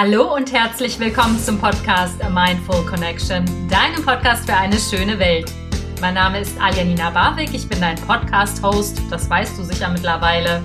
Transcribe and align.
Hallo 0.00 0.32
und 0.32 0.52
herzlich 0.52 1.00
willkommen 1.00 1.40
zum 1.40 1.58
Podcast 1.58 2.22
A 2.22 2.30
Mindful 2.30 2.86
Connection, 2.86 3.44
deinem 3.68 4.04
Podcast 4.04 4.48
für 4.48 4.56
eine 4.56 4.78
schöne 4.78 5.18
Welt. 5.18 5.52
Mein 6.00 6.14
Name 6.14 6.38
ist 6.38 6.56
Aljanina 6.60 7.10
Barwick, 7.10 7.52
ich 7.52 7.68
bin 7.68 7.80
dein 7.80 7.96
Podcast-Host, 7.96 9.02
das 9.10 9.28
weißt 9.28 9.58
du 9.58 9.64
sicher 9.64 9.88
mittlerweile. 9.88 10.62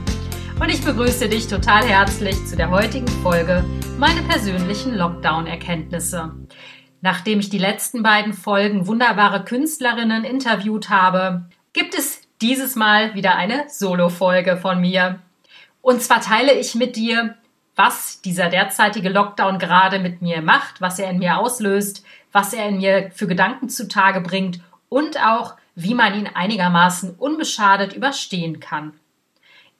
Und 0.61 0.69
ich 0.69 0.85
begrüße 0.85 1.27
dich 1.29 1.47
total 1.47 1.83
herzlich 1.83 2.45
zu 2.45 2.55
der 2.55 2.69
heutigen 2.69 3.07
Folge 3.07 3.65
Meine 3.97 4.21
persönlichen 4.21 4.93
Lockdown-Erkenntnisse. 4.93 6.35
Nachdem 7.01 7.39
ich 7.39 7.49
die 7.49 7.57
letzten 7.57 8.03
beiden 8.03 8.33
Folgen 8.33 8.85
wunderbare 8.85 9.43
Künstlerinnen 9.43 10.25
interviewt 10.25 10.91
habe, 10.91 11.49
gibt 11.73 11.97
es 11.97 12.21
dieses 12.39 12.75
Mal 12.75 13.15
wieder 13.15 13.35
eine 13.35 13.63
Solo-Folge 13.67 14.57
von 14.57 14.79
mir. 14.79 15.21
Und 15.81 16.03
zwar 16.03 16.21
teile 16.21 16.53
ich 16.53 16.75
mit 16.75 16.95
dir, 16.95 17.35
was 17.75 18.21
dieser 18.21 18.49
derzeitige 18.49 19.09
Lockdown 19.09 19.59
gerade 19.59 19.99
mit 19.99 20.21
mir 20.21 20.41
macht, 20.41 20.81
was 20.81 20.99
er 20.99 21.09
in 21.09 21.19
mir 21.19 21.37
auslöst, 21.37 22.05
was 22.31 22.53
er 22.53 22.67
in 22.69 22.77
mir 22.77 23.11
für 23.13 23.27
Gedanken 23.27 23.69
zutage 23.69 24.21
bringt 24.21 24.59
und 24.89 25.17
auch, 25.23 25.55
wie 25.75 25.95
man 25.95 26.13
ihn 26.13 26.27
einigermaßen 26.27 27.15
unbeschadet 27.15 27.93
überstehen 27.93 28.59
kann. 28.59 28.93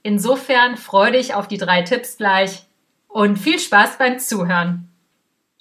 Insofern 0.02 0.76
freue 0.76 1.14
dich 1.14 1.34
auf 1.34 1.48
die 1.48 1.58
drei 1.58 1.84
Tipps 1.84 2.18
gleich 2.18 2.64
und 3.08 3.38
viel 3.38 3.60
Spaß 3.60 3.98
beim 3.98 4.20
Zuhören. 4.20 4.90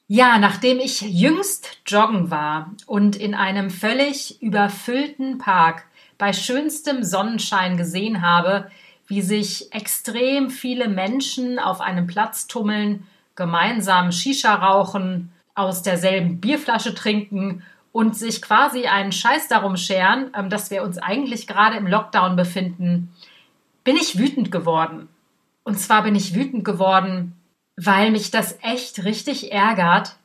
Ja, 0.09 0.39
nachdem 0.39 0.79
ich 0.79 1.01
jüngst 1.03 1.79
joggen 1.87 2.31
war 2.31 2.75
und 2.87 3.17
in 3.17 3.35
einem 3.35 3.71
völlig 3.71 4.43
überfüllten 4.43 5.39
Park 5.39 5.85
bei 6.19 6.33
schönstem 6.33 7.03
Sonnenschein 7.03 7.77
gesehen 7.77 8.21
habe, 8.21 8.71
wie 9.13 9.21
sich 9.21 9.75
extrem 9.75 10.49
viele 10.49 10.89
Menschen 10.89 11.59
auf 11.59 11.83
einem 11.83 12.07
Platz 12.07 12.47
tummeln, 12.47 13.07
gemeinsam 13.35 14.11
Shisha 14.11 14.55
rauchen, 14.55 15.31
aus 15.55 15.83
derselben 15.83 16.41
Bierflasche 16.41 16.95
trinken 16.95 17.63
und 17.93 18.17
sich 18.17 18.41
quasi 18.41 18.87
einen 18.87 19.13
Scheiß 19.13 19.49
darum 19.49 19.77
scheren, 19.77 20.31
ähm, 20.35 20.49
dass 20.49 20.71
wir 20.71 20.83
uns 20.83 20.97
eigentlich 20.97 21.47
gerade 21.47 21.77
im 21.77 21.87
Lockdown 21.87 22.37
befinden, 22.37 23.15
bin 23.85 23.97
ich 23.97 24.17
wütend 24.17 24.51
geworden. 24.51 25.09
Und 25.63 25.79
zwar 25.79 26.05
bin 26.05 26.15
ich 26.15 26.35
wütend 26.35 26.65
geworden, 26.65 27.37
weil 27.77 28.13
mich 28.13 28.31
das 28.31 28.59
echt 28.63 29.05
richtig 29.05 29.53
ärgert, 29.53 30.17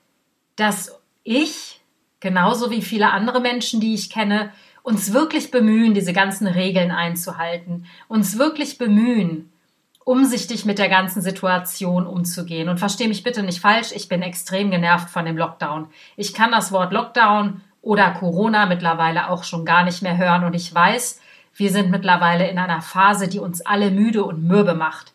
dass 0.56 0.98
ich, 1.26 1.82
genauso 2.22 2.72
wie 2.72 2.82
viele 2.82 3.12
andere 3.12 3.42
Menschen, 3.42 3.82
die 3.82 3.94
ich 3.94 4.10
kenne, 4.10 4.54
uns 4.88 5.12
wirklich 5.12 5.52
bemühen, 5.52 5.94
diese 5.94 6.14
ganzen 6.14 6.48
Regeln 6.48 6.92
einzuhalten, 6.92 7.88
uns 8.08 8.40
wirklich 8.40 8.78
bemühen, 8.78 9.52
umsichtig 10.06 10.64
mit 10.64 10.80
der 10.80 10.88
ganzen 10.88 11.22
Situation 11.22 12.08
umzugehen. 12.08 12.70
Und 12.70 12.78
verstehe 12.78 13.10
mich 13.10 13.22
bitte 13.22 13.44
nicht 13.44 13.60
falsch, 13.60 13.92
ich 13.94 14.08
bin 14.08 14.22
extrem 14.22 14.72
genervt 14.72 15.10
von 15.10 15.26
dem 15.26 15.38
Lockdown. 15.38 15.90
Ich 16.16 16.34
kann 16.34 16.52
das 16.52 16.72
Wort 16.72 16.94
Lockdown 16.94 17.60
oder 17.82 18.12
Corona 18.12 18.66
mittlerweile 18.66 19.30
auch 19.30 19.44
schon 19.44 19.66
gar 19.66 19.84
nicht 19.84 20.04
mehr 20.04 20.16
hören 20.16 20.46
und 20.46 20.54
ich 20.54 20.74
weiß, 20.74 21.20
wir 21.54 21.70
sind 21.70 21.92
mittlerweile 21.92 22.48
in 22.48 22.58
einer 22.58 22.82
Phase, 22.82 23.28
die 23.28 23.40
uns 23.40 23.60
alle 23.66 23.92
müde 23.92 24.24
und 24.24 24.48
mürbe 24.48 24.74
macht. 24.74 25.12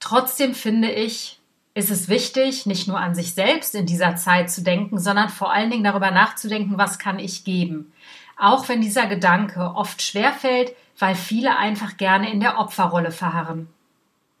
Trotzdem 0.00 0.52
finde 0.52 0.90
ich, 0.90 1.35
ist 1.76 1.92
es 1.92 2.08
wichtig, 2.08 2.66
nicht 2.66 2.88
nur 2.88 2.98
an 2.98 3.14
sich 3.14 3.34
selbst 3.34 3.76
in 3.76 3.86
dieser 3.86 4.16
Zeit 4.16 4.50
zu 4.50 4.62
denken, 4.62 4.98
sondern 4.98 5.28
vor 5.28 5.52
allen 5.52 5.70
Dingen 5.70 5.84
darüber 5.84 6.10
nachzudenken, 6.10 6.78
was 6.78 6.98
kann 6.98 7.20
ich 7.20 7.44
geben 7.44 7.92
auch 8.36 8.68
wenn 8.68 8.80
dieser 8.80 9.06
Gedanke 9.06 9.72
oft 9.74 10.02
schwerfällt, 10.02 10.74
weil 10.98 11.14
viele 11.14 11.56
einfach 11.56 11.96
gerne 11.96 12.30
in 12.30 12.40
der 12.40 12.58
Opferrolle 12.58 13.10
verharren. 13.10 13.68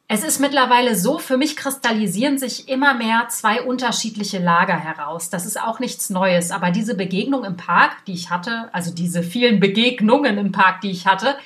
Es 0.08 0.22
ist 0.22 0.38
mittlerweile 0.38 0.94
so, 0.94 1.18
für 1.18 1.36
mich 1.36 1.56
kristallisieren 1.56 2.38
sich 2.38 2.68
immer 2.68 2.94
mehr 2.94 3.26
zwei 3.28 3.62
unterschiedliche 3.62 4.38
Lager 4.38 4.78
heraus. 4.78 5.30
Das 5.30 5.46
ist 5.46 5.60
auch 5.60 5.80
nichts 5.80 6.10
Neues, 6.10 6.52
aber 6.52 6.70
diese 6.70 6.94
Begegnung 6.94 7.44
im 7.44 7.56
Park, 7.56 8.04
die 8.06 8.12
ich 8.12 8.30
hatte, 8.30 8.68
also 8.72 8.94
diese 8.94 9.24
vielen 9.24 9.58
Begegnungen 9.58 10.38
im 10.38 10.52
Park, 10.52 10.80
die 10.82 10.92
ich 10.92 11.06
hatte, 11.06 11.36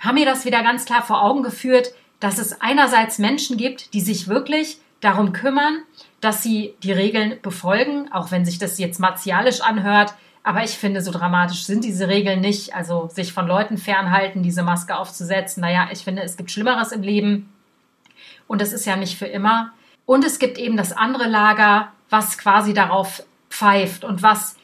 haben 0.00 0.16
mir 0.16 0.26
das 0.26 0.44
wieder 0.44 0.62
ganz 0.64 0.86
klar 0.86 1.02
vor 1.02 1.22
Augen 1.22 1.44
geführt, 1.44 1.92
dass 2.18 2.38
es 2.38 2.60
einerseits 2.60 3.18
Menschen 3.18 3.56
gibt, 3.56 3.94
die 3.94 4.00
sich 4.00 4.26
wirklich 4.26 4.78
darum 5.00 5.32
kümmern, 5.32 5.82
dass 6.20 6.42
sie 6.42 6.74
die 6.82 6.92
Regeln 6.92 7.38
befolgen, 7.42 8.10
auch 8.12 8.30
wenn 8.30 8.44
sich 8.44 8.58
das 8.58 8.78
jetzt 8.78 9.00
martialisch 9.00 9.60
anhört, 9.60 10.14
aber 10.42 10.64
ich 10.64 10.70
finde, 10.70 11.02
so 11.02 11.10
dramatisch 11.10 11.64
sind 11.64 11.84
diese 11.84 12.08
Regeln 12.08 12.40
nicht. 12.40 12.74
Also 12.74 13.08
sich 13.12 13.32
von 13.32 13.46
Leuten 13.46 13.76
fernhalten, 13.76 14.42
diese 14.42 14.62
Maske 14.62 14.96
aufzusetzen. 14.96 15.60
Naja, 15.60 15.88
ich 15.92 16.00
finde, 16.00 16.22
es 16.22 16.36
gibt 16.36 16.50
Schlimmeres 16.50 16.92
im 16.92 17.02
Leben. 17.02 17.52
Und 18.46 18.62
es 18.62 18.72
ist 18.72 18.86
ja 18.86 18.96
nicht 18.96 19.18
für 19.18 19.26
immer. 19.26 19.72
Und 20.06 20.24
es 20.24 20.38
gibt 20.38 20.58
eben 20.58 20.76
das 20.76 20.92
andere 20.92 21.28
Lager, 21.28 21.92
was 22.08 22.38
quasi 22.38 22.74
darauf 22.74 23.22
pfeift 23.50 24.02
und 24.02 24.22
was 24.22 24.56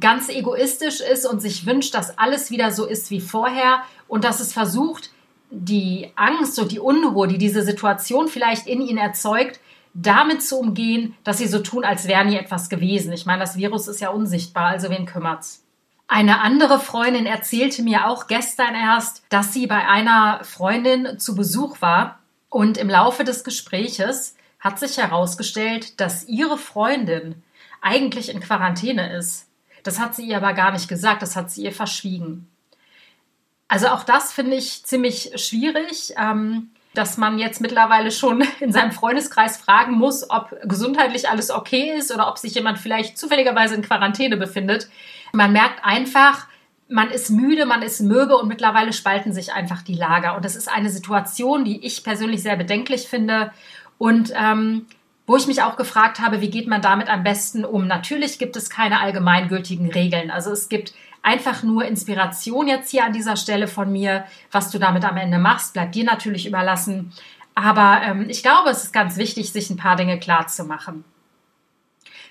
ganz 0.00 0.28
egoistisch 0.28 1.00
ist 1.00 1.26
und 1.26 1.40
sich 1.40 1.66
wünscht, 1.66 1.94
dass 1.94 2.18
alles 2.18 2.50
wieder 2.50 2.72
so 2.72 2.84
ist 2.84 3.10
wie 3.10 3.20
vorher 3.20 3.82
und 4.08 4.24
dass 4.24 4.40
es 4.40 4.52
versucht, 4.52 5.10
die 5.54 6.10
Angst 6.16 6.58
und 6.58 6.72
die 6.72 6.80
Unruhe, 6.80 7.28
die 7.28 7.38
diese 7.38 7.62
Situation 7.62 8.28
vielleicht 8.28 8.66
in 8.66 8.80
ihnen 8.80 8.98
erzeugt, 8.98 9.60
damit 9.94 10.42
zu 10.42 10.58
umgehen, 10.58 11.14
dass 11.22 11.38
sie 11.38 11.46
so 11.46 11.60
tun, 11.60 11.84
als 11.84 12.08
wäre 12.08 12.24
nie 12.24 12.36
etwas 12.36 12.68
gewesen. 12.68 13.12
Ich 13.12 13.26
meine, 13.26 13.40
das 13.40 13.56
Virus 13.56 13.86
ist 13.86 14.00
ja 14.00 14.10
unsichtbar, 14.10 14.66
also 14.66 14.90
wen 14.90 15.06
kümmert's? 15.06 15.62
Eine 16.06 16.40
andere 16.40 16.80
Freundin 16.80 17.26
erzählte 17.26 17.82
mir 17.82 18.06
auch 18.08 18.26
gestern 18.26 18.74
erst, 18.74 19.22
dass 19.30 19.54
sie 19.54 19.66
bei 19.66 19.88
einer 19.88 20.40
Freundin 20.42 21.18
zu 21.18 21.34
Besuch 21.34 21.80
war 21.80 22.18
und 22.50 22.76
im 22.76 22.90
Laufe 22.90 23.24
des 23.24 23.42
Gespräches 23.42 24.36
hat 24.60 24.78
sich 24.78 24.98
herausgestellt, 24.98 26.00
dass 26.00 26.24
ihre 26.24 26.58
Freundin 26.58 27.42
eigentlich 27.80 28.30
in 28.30 28.40
Quarantäne 28.40 29.16
ist. 29.16 29.48
Das 29.82 29.98
hat 29.98 30.14
sie 30.14 30.26
ihr 30.26 30.38
aber 30.38 30.54
gar 30.54 30.72
nicht 30.72 30.88
gesagt, 30.88 31.22
das 31.22 31.36
hat 31.36 31.50
sie 31.50 31.64
ihr 31.64 31.72
verschwiegen. 31.72 32.48
Also 33.74 33.88
auch 33.88 34.04
das 34.04 34.32
finde 34.32 34.54
ich 34.54 34.84
ziemlich 34.86 35.32
schwierig. 35.34 36.14
Ähm, 36.16 36.70
dass 36.94 37.18
man 37.18 37.40
jetzt 37.40 37.60
mittlerweile 37.60 38.12
schon 38.12 38.44
in 38.60 38.70
seinem 38.70 38.92
Freundeskreis 38.92 39.56
fragen 39.56 39.94
muss, 39.94 40.30
ob 40.30 40.56
gesundheitlich 40.62 41.28
alles 41.28 41.50
okay 41.50 41.92
ist 41.98 42.14
oder 42.14 42.28
ob 42.28 42.38
sich 42.38 42.54
jemand 42.54 42.78
vielleicht 42.78 43.18
zufälligerweise 43.18 43.74
in 43.74 43.82
Quarantäne 43.82 44.36
befindet. 44.36 44.88
Man 45.32 45.52
merkt 45.52 45.84
einfach, 45.84 46.46
man 46.88 47.10
ist 47.10 47.30
müde, 47.30 47.66
man 47.66 47.82
ist 47.82 48.00
mürbe 48.00 48.36
und 48.36 48.46
mittlerweile 48.46 48.92
spalten 48.92 49.32
sich 49.32 49.52
einfach 49.52 49.82
die 49.82 49.96
Lager. 49.96 50.36
Und 50.36 50.44
das 50.44 50.54
ist 50.54 50.68
eine 50.68 50.88
Situation, 50.88 51.64
die 51.64 51.84
ich 51.84 52.04
persönlich 52.04 52.44
sehr 52.44 52.54
bedenklich 52.54 53.08
finde 53.08 53.50
und 53.98 54.32
ähm, 54.40 54.86
wo 55.26 55.36
ich 55.36 55.48
mich 55.48 55.62
auch 55.62 55.74
gefragt 55.74 56.20
habe, 56.20 56.40
wie 56.42 56.50
geht 56.50 56.68
man 56.68 56.80
damit 56.80 57.08
am 57.08 57.24
besten 57.24 57.64
um? 57.64 57.88
Natürlich 57.88 58.38
gibt 58.38 58.54
es 58.54 58.70
keine 58.70 59.00
allgemeingültigen 59.00 59.90
Regeln. 59.90 60.30
Also 60.30 60.52
es 60.52 60.68
gibt 60.68 60.94
einfach 61.24 61.62
nur 61.62 61.84
Inspiration 61.84 62.68
jetzt 62.68 62.90
hier 62.90 63.04
an 63.04 63.12
dieser 63.12 63.36
Stelle 63.36 63.66
von 63.66 63.90
mir. 63.90 64.24
Was 64.52 64.70
du 64.70 64.78
damit 64.78 65.04
am 65.04 65.16
Ende 65.16 65.38
machst, 65.38 65.72
bleibt 65.72 65.94
dir 65.94 66.04
natürlich 66.04 66.46
überlassen. 66.46 67.12
Aber 67.54 68.02
ähm, 68.04 68.26
ich 68.28 68.42
glaube, 68.42 68.70
es 68.70 68.84
ist 68.84 68.92
ganz 68.92 69.16
wichtig, 69.16 69.52
sich 69.52 69.70
ein 69.70 69.76
paar 69.76 69.96
Dinge 69.96 70.18
klar 70.18 70.46
zu 70.46 70.64
machen. 70.64 71.04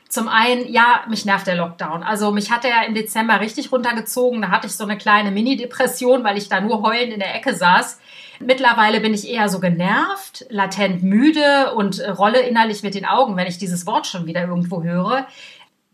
Zum 0.09 0.28
einen, 0.28 0.72
ja, 0.72 1.02
mich 1.09 1.26
nervt 1.26 1.48
der 1.48 1.56
Lockdown. 1.56 2.03
Also 2.03 2.32
mich 2.32 2.52
hat 2.52 2.66
er 2.66 2.86
im 2.86 2.94
Dezember 2.94 3.40
richtig 3.40 3.72
runtergezogen. 3.72 4.44
Da 4.44 4.50
hatte 4.50 4.68
ich 4.68 4.76
so 4.76 4.84
eine 4.84 4.98
kleine 4.98 5.32
Mini-Depression, 5.32 6.24
weil 6.24 6.38
ich 6.38 6.50
da 6.50 6.62
nur 6.62 6.84
heulend 6.84 7.14
in 7.14 7.20
der 7.20 7.34
Ecke 7.34 7.56
saß. 7.56 8.00
Mittlerweile 8.40 9.00
bin 9.00 9.14
ich 9.14 9.28
eher 9.28 9.50
so 9.50 9.59
genervt, 9.59 10.46
latent 10.50 11.02
müde 11.02 11.74
und 11.74 12.00
rolle 12.00 12.42
innerlich 12.42 12.84
mit 12.84 12.94
den 12.94 13.06
Augen, 13.06 13.38
wenn 13.38 13.48
ich 13.48 13.58
dieses 13.58 13.88
Wort 13.88 14.06
schon 14.06 14.28
wieder 14.28 14.42
irgendwo 14.42 14.84
höre. 14.84 15.26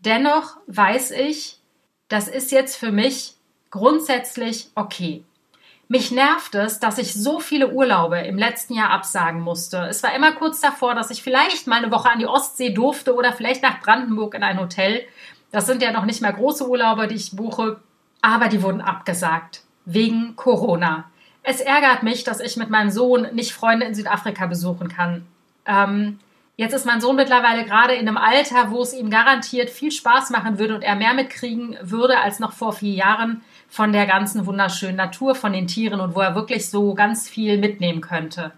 Dennoch 0.00 0.56
weiß 0.66 1.12
ich, 1.12 1.59
das 2.10 2.28
ist 2.28 2.52
jetzt 2.52 2.76
für 2.76 2.92
mich 2.92 3.34
grundsätzlich 3.70 4.68
okay. 4.74 5.24
Mich 5.88 6.10
nervt 6.10 6.54
es, 6.54 6.78
dass 6.78 6.98
ich 6.98 7.14
so 7.14 7.40
viele 7.40 7.72
Urlaube 7.72 8.18
im 8.18 8.36
letzten 8.36 8.74
Jahr 8.74 8.90
absagen 8.90 9.40
musste. 9.40 9.78
Es 9.88 10.02
war 10.02 10.14
immer 10.14 10.32
kurz 10.32 10.60
davor, 10.60 10.94
dass 10.94 11.10
ich 11.10 11.22
vielleicht 11.22 11.66
mal 11.66 11.82
eine 11.82 11.90
Woche 11.90 12.10
an 12.10 12.18
die 12.18 12.26
Ostsee 12.26 12.70
durfte 12.70 13.14
oder 13.14 13.32
vielleicht 13.32 13.62
nach 13.62 13.80
Brandenburg 13.80 14.34
in 14.34 14.42
ein 14.42 14.60
Hotel. 14.60 15.02
Das 15.50 15.66
sind 15.66 15.82
ja 15.82 15.92
noch 15.92 16.04
nicht 16.04 16.20
mehr 16.20 16.32
große 16.32 16.68
Urlaube, 16.68 17.08
die 17.08 17.16
ich 17.16 17.34
buche, 17.34 17.80
aber 18.22 18.48
die 18.48 18.62
wurden 18.62 18.80
abgesagt 18.80 19.62
wegen 19.84 20.36
Corona. 20.36 21.10
Es 21.42 21.60
ärgert 21.60 22.02
mich, 22.02 22.22
dass 22.22 22.40
ich 22.40 22.56
mit 22.56 22.70
meinem 22.70 22.90
Sohn 22.90 23.34
nicht 23.34 23.52
Freunde 23.52 23.86
in 23.86 23.94
Südafrika 23.94 24.46
besuchen 24.46 24.88
kann. 24.88 25.26
Ähm, 25.64 26.18
Jetzt 26.60 26.74
ist 26.74 26.84
mein 26.84 27.00
Sohn 27.00 27.16
mittlerweile 27.16 27.64
gerade 27.64 27.94
in 27.94 28.06
einem 28.06 28.18
Alter, 28.18 28.70
wo 28.70 28.82
es 28.82 28.92
ihm 28.92 29.08
garantiert 29.08 29.70
viel 29.70 29.90
Spaß 29.90 30.28
machen 30.28 30.58
würde 30.58 30.74
und 30.74 30.82
er 30.82 30.94
mehr 30.94 31.14
mitkriegen 31.14 31.78
würde 31.80 32.18
als 32.18 32.38
noch 32.38 32.52
vor 32.52 32.74
vier 32.74 32.92
Jahren 32.92 33.40
von 33.66 33.94
der 33.94 34.04
ganzen 34.04 34.44
wunderschönen 34.44 34.96
Natur, 34.96 35.34
von 35.34 35.54
den 35.54 35.68
Tieren 35.68 36.00
und 36.00 36.14
wo 36.14 36.20
er 36.20 36.34
wirklich 36.34 36.68
so 36.68 36.92
ganz 36.92 37.30
viel 37.30 37.56
mitnehmen 37.56 38.02
könnte. 38.02 38.52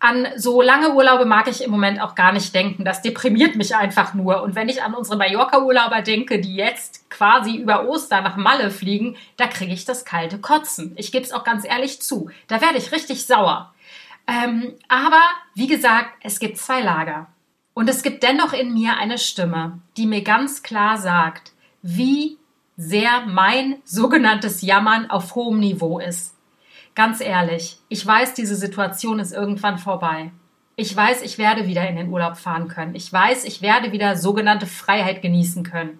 An 0.00 0.26
so 0.34 0.62
lange 0.62 0.94
Urlaube 0.94 1.26
mag 1.26 1.46
ich 1.46 1.62
im 1.62 1.70
Moment 1.70 2.02
auch 2.02 2.16
gar 2.16 2.32
nicht 2.32 2.52
denken. 2.52 2.84
Das 2.84 3.02
deprimiert 3.02 3.54
mich 3.54 3.76
einfach 3.76 4.12
nur. 4.12 4.42
Und 4.42 4.56
wenn 4.56 4.68
ich 4.68 4.82
an 4.82 4.94
unsere 4.94 5.16
Mallorca-Urlauber 5.16 6.02
denke, 6.02 6.40
die 6.40 6.56
jetzt 6.56 7.08
quasi 7.08 7.54
über 7.54 7.88
Ostern 7.88 8.24
nach 8.24 8.34
Malle 8.34 8.72
fliegen, 8.72 9.16
da 9.36 9.46
kriege 9.46 9.72
ich 9.72 9.84
das 9.84 10.04
kalte 10.04 10.40
Kotzen. 10.40 10.94
Ich 10.96 11.12
gebe 11.12 11.24
es 11.24 11.32
auch 11.32 11.44
ganz 11.44 11.64
ehrlich 11.64 12.02
zu. 12.02 12.30
Da 12.48 12.60
werde 12.60 12.78
ich 12.78 12.90
richtig 12.90 13.26
sauer. 13.26 13.72
Ähm, 14.26 14.74
aber 14.88 15.22
wie 15.54 15.66
gesagt, 15.66 16.10
es 16.22 16.38
gibt 16.38 16.58
zwei 16.58 16.80
Lager. 16.80 17.28
Und 17.74 17.90
es 17.90 18.02
gibt 18.02 18.22
dennoch 18.22 18.52
in 18.52 18.72
mir 18.72 18.96
eine 18.96 19.18
Stimme, 19.18 19.80
die 19.96 20.06
mir 20.06 20.22
ganz 20.22 20.62
klar 20.62 20.96
sagt, 20.96 21.52
wie 21.82 22.38
sehr 22.76 23.26
mein 23.26 23.76
sogenanntes 23.84 24.62
Jammern 24.62 25.10
auf 25.10 25.34
hohem 25.34 25.58
Niveau 25.58 25.98
ist. 25.98 26.34
Ganz 26.94 27.20
ehrlich, 27.20 27.78
ich 27.88 28.06
weiß, 28.06 28.34
diese 28.34 28.54
Situation 28.54 29.18
ist 29.18 29.32
irgendwann 29.32 29.78
vorbei. 29.78 30.30
Ich 30.76 30.94
weiß, 30.94 31.22
ich 31.22 31.38
werde 31.38 31.66
wieder 31.66 31.88
in 31.88 31.96
den 31.96 32.10
Urlaub 32.10 32.36
fahren 32.36 32.68
können. 32.68 32.94
Ich 32.94 33.12
weiß, 33.12 33.44
ich 33.44 33.62
werde 33.62 33.92
wieder 33.92 34.16
sogenannte 34.16 34.66
Freiheit 34.66 35.22
genießen 35.22 35.64
können. 35.64 35.98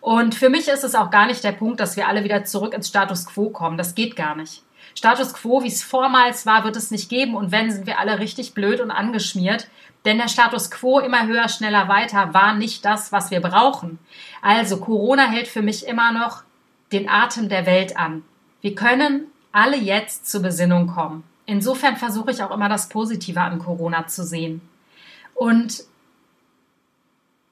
Und 0.00 0.34
für 0.34 0.48
mich 0.48 0.68
ist 0.68 0.84
es 0.84 0.94
auch 0.94 1.10
gar 1.10 1.26
nicht 1.26 1.44
der 1.44 1.52
Punkt, 1.52 1.80
dass 1.80 1.96
wir 1.96 2.08
alle 2.08 2.24
wieder 2.24 2.44
zurück 2.44 2.72
ins 2.72 2.88
Status 2.88 3.26
quo 3.26 3.50
kommen. 3.50 3.76
Das 3.76 3.94
geht 3.94 4.16
gar 4.16 4.34
nicht. 4.34 4.62
Status 4.94 5.34
quo, 5.34 5.62
wie 5.62 5.68
es 5.68 5.82
vormals 5.82 6.46
war, 6.46 6.64
wird 6.64 6.76
es 6.76 6.90
nicht 6.90 7.08
geben. 7.08 7.34
Und 7.34 7.52
wenn, 7.52 7.70
sind 7.70 7.86
wir 7.86 7.98
alle 7.98 8.18
richtig 8.18 8.54
blöd 8.54 8.80
und 8.80 8.90
angeschmiert. 8.90 9.68
Denn 10.04 10.18
der 10.18 10.28
Status 10.28 10.70
quo 10.70 10.98
immer 10.98 11.26
höher, 11.26 11.48
schneller, 11.48 11.88
weiter 11.88 12.32
war 12.32 12.54
nicht 12.54 12.84
das, 12.84 13.12
was 13.12 13.30
wir 13.30 13.40
brauchen. 13.40 13.98
Also 14.40 14.78
Corona 14.78 15.26
hält 15.26 15.48
für 15.48 15.62
mich 15.62 15.86
immer 15.86 16.12
noch 16.12 16.42
den 16.92 17.08
Atem 17.08 17.48
der 17.48 17.66
Welt 17.66 17.96
an. 17.96 18.24
Wir 18.60 18.74
können 18.74 19.26
alle 19.52 19.76
jetzt 19.76 20.30
zur 20.30 20.42
Besinnung 20.42 20.86
kommen. 20.86 21.24
Insofern 21.46 21.96
versuche 21.96 22.30
ich 22.30 22.42
auch 22.42 22.50
immer 22.50 22.68
das 22.68 22.88
Positive 22.88 23.40
an 23.40 23.58
Corona 23.58 24.06
zu 24.06 24.24
sehen. 24.24 24.60
Und 25.34 25.84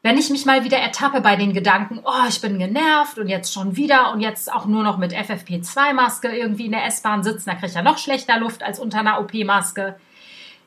wenn 0.02 0.16
ich 0.16 0.30
mich 0.30 0.46
mal 0.46 0.64
wieder 0.64 0.78
ertappe 0.78 1.20
bei 1.20 1.36
den 1.36 1.52
Gedanken, 1.52 2.00
oh, 2.04 2.28
ich 2.28 2.40
bin 2.40 2.58
genervt 2.58 3.18
und 3.18 3.28
jetzt 3.28 3.52
schon 3.52 3.76
wieder 3.76 4.12
und 4.12 4.20
jetzt 4.20 4.52
auch 4.52 4.66
nur 4.66 4.84
noch 4.84 4.96
mit 4.96 5.12
FFP2-Maske 5.12 6.28
irgendwie 6.28 6.66
in 6.66 6.72
der 6.72 6.86
S-Bahn 6.86 7.24
sitzen, 7.24 7.50
da 7.50 7.54
kriege 7.56 7.66
ich 7.66 7.74
ja 7.74 7.82
noch 7.82 7.98
schlechter 7.98 8.38
Luft 8.38 8.62
als 8.62 8.78
unter 8.78 9.00
einer 9.00 9.20
OP-Maske, 9.20 9.96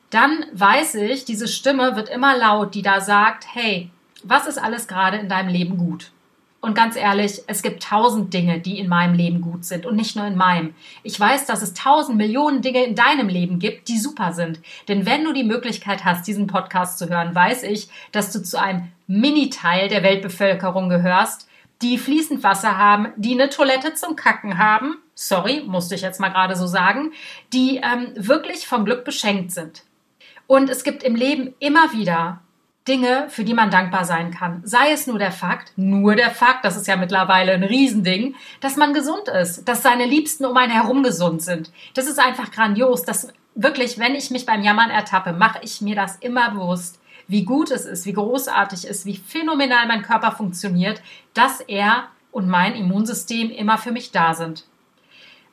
dann 0.10 0.46
weiß 0.54 0.96
ich, 0.96 1.24
diese 1.24 1.48
Stimme 1.48 1.96
wird 1.96 2.10
immer 2.10 2.38
laut, 2.38 2.76
die 2.76 2.82
da 2.82 3.00
sagt, 3.00 3.46
hey, 3.54 3.90
was 4.24 4.48
ist 4.48 4.58
alles 4.58 4.88
gerade 4.88 5.18
in 5.18 5.30
deinem 5.30 5.50
Leben 5.50 5.78
gut? 5.78 6.12
Und 6.60 6.76
ganz 6.76 6.96
ehrlich, 6.96 7.42
es 7.48 7.64
gibt 7.64 7.82
tausend 7.82 8.36
Dinge, 8.36 8.60
die 8.60 8.78
in 8.78 8.88
meinem 8.88 9.16
Leben 9.16 9.42
gut 9.42 9.66
sind 9.66 9.88
und 9.88 9.96
nicht 9.96 10.16
nur 10.16 10.28
in 10.28 10.38
meinem. 10.38 10.76
Ich 11.02 11.20
weiß, 11.20 11.48
dass 11.48 11.64
es 11.64 11.74
tausend 11.74 12.18
Millionen 12.18 12.62
Dinge 12.62 12.84
in 12.84 12.94
deinem 12.94 13.30
Leben 13.30 13.58
gibt, 13.58 13.88
die 13.88 13.98
super 13.98 14.34
sind. 14.34 14.60
Denn 14.88 15.08
wenn 15.08 15.24
du 15.24 15.34
die 15.34 15.44
Möglichkeit 15.44 16.06
hast, 16.06 16.28
diesen 16.28 16.46
Podcast 16.46 17.00
zu 17.00 17.10
hören, 17.10 17.34
weiß 17.34 17.64
ich, 17.64 17.90
dass 18.12 18.32
du 18.32 18.44
zu 18.44 18.62
einem 18.62 18.90
Mini-Teil 19.20 19.90
der 19.90 20.04
Weltbevölkerung 20.04 20.90
gehörst, 20.90 21.48
die 21.82 21.98
fließend 21.98 22.44
Wasser 22.44 22.78
haben, 22.78 23.08
die 23.18 23.34
eine 23.34 23.50
Toilette 23.50 23.94
zum 23.94 24.16
Kacken 24.16 24.58
haben, 24.58 24.98
sorry, 25.16 25.64
musste 25.66 25.96
ich 25.96 26.02
jetzt 26.02 26.20
mal 26.20 26.30
gerade 26.30 26.56
so 26.56 26.68
sagen, 26.68 27.12
die 27.52 27.78
ähm, 27.78 28.14
wirklich 28.16 28.68
vom 28.68 28.86
Glück 28.86 29.04
beschenkt 29.04 29.52
sind. 29.52 29.84
Und 30.48 30.70
es 30.70 30.84
gibt 30.84 31.04
im 31.04 31.16
Leben 31.16 31.54
immer 31.60 31.92
wieder 31.92 32.42
Dinge, 32.88 33.28
für 33.30 33.44
die 33.44 33.54
man 33.54 33.70
dankbar 33.70 34.06
sein 34.06 34.32
kann. 34.32 34.62
Sei 34.64 34.92
es 34.92 35.08
nur 35.08 35.20
der 35.20 35.32
Fakt, 35.32 35.74
nur 35.76 36.16
der 36.16 36.32
Fakt, 36.32 36.66
das 36.66 36.78
ist 36.78 36.88
ja 36.88 36.96
mittlerweile 36.96 37.52
ein 37.52 37.64
Riesending, 37.64 38.36
dass 38.60 38.76
man 38.76 38.94
gesund 38.94 39.28
ist, 39.28 39.68
dass 39.68 39.84
seine 39.84 40.06
Liebsten 40.06 40.46
um 40.46 40.58
einen 40.58 40.72
herum 40.72 41.04
gesund 41.04 41.42
sind. 41.42 41.72
Das 41.94 42.08
ist 42.08 42.20
einfach 42.20 42.52
grandios. 42.52 43.04
Das 43.04 43.28
wirklich, 43.56 44.00
wenn 44.00 44.16
ich 44.16 44.32
mich 44.32 44.46
beim 44.46 44.64
Jammern 44.64 44.90
ertappe, 44.90 45.34
mache 45.34 45.60
ich 45.62 45.82
mir 45.82 45.96
das 45.96 46.16
immer 46.18 46.52
bewusst, 46.52 47.01
wie 47.32 47.46
gut 47.46 47.72
es 47.72 47.86
ist, 47.86 48.06
wie 48.06 48.14
großartig 48.14 48.84
es 48.84 48.98
ist, 48.98 49.06
wie 49.06 49.16
phänomenal 49.16 49.88
mein 49.88 50.02
Körper 50.02 50.34
funktioniert, 50.34 51.02
dass 51.34 51.62
er 51.62 52.10
und 52.32 52.48
mein 52.48 52.76
Immunsystem 52.76 53.50
immer 53.50 53.78
für 53.78 53.92
mich 53.92 54.12
da 54.12 54.34
sind. 54.34 54.66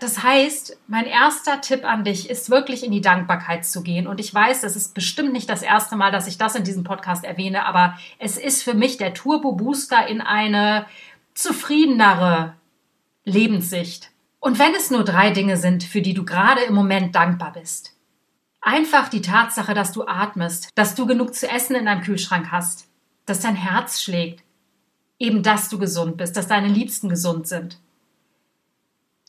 Das 0.00 0.22
heißt, 0.22 0.76
mein 0.86 1.06
erster 1.06 1.60
Tipp 1.60 1.84
an 1.84 2.04
dich 2.04 2.30
ist 2.30 2.50
wirklich 2.50 2.84
in 2.84 2.92
die 2.92 3.00
Dankbarkeit 3.00 3.64
zu 3.64 3.82
gehen. 3.82 4.06
Und 4.06 4.20
ich 4.20 4.32
weiß, 4.32 4.60
das 4.60 4.76
ist 4.76 4.94
bestimmt 4.94 5.32
nicht 5.32 5.48
das 5.48 5.62
erste 5.62 5.96
Mal, 5.96 6.12
dass 6.12 6.28
ich 6.28 6.36
das 6.36 6.56
in 6.56 6.64
diesem 6.64 6.84
Podcast 6.84 7.24
erwähne, 7.24 7.64
aber 7.64 7.96
es 8.18 8.36
ist 8.36 8.62
für 8.62 8.74
mich 8.74 8.96
der 8.96 9.14
Turbo 9.14 9.52
Booster 9.52 10.06
in 10.06 10.20
eine 10.20 10.86
zufriedenere 11.34 12.54
Lebenssicht. 13.24 14.10
Und 14.40 14.58
wenn 14.58 14.74
es 14.74 14.90
nur 14.90 15.04
drei 15.04 15.30
Dinge 15.30 15.56
sind, 15.56 15.82
für 15.84 16.02
die 16.02 16.14
du 16.14 16.24
gerade 16.24 16.62
im 16.62 16.74
Moment 16.74 17.14
dankbar 17.14 17.52
bist. 17.52 17.97
Einfach 18.60 19.08
die 19.08 19.22
Tatsache, 19.22 19.74
dass 19.74 19.92
du 19.92 20.06
atmest, 20.06 20.70
dass 20.74 20.94
du 20.94 21.06
genug 21.06 21.34
zu 21.34 21.48
essen 21.48 21.76
in 21.76 21.86
deinem 21.86 22.02
Kühlschrank 22.02 22.50
hast, 22.50 22.88
dass 23.26 23.40
dein 23.40 23.54
Herz 23.54 24.00
schlägt, 24.00 24.42
eben 25.18 25.42
dass 25.42 25.68
du 25.68 25.78
gesund 25.78 26.16
bist, 26.16 26.36
dass 26.36 26.48
deine 26.48 26.68
Liebsten 26.68 27.08
gesund 27.08 27.46
sind 27.46 27.78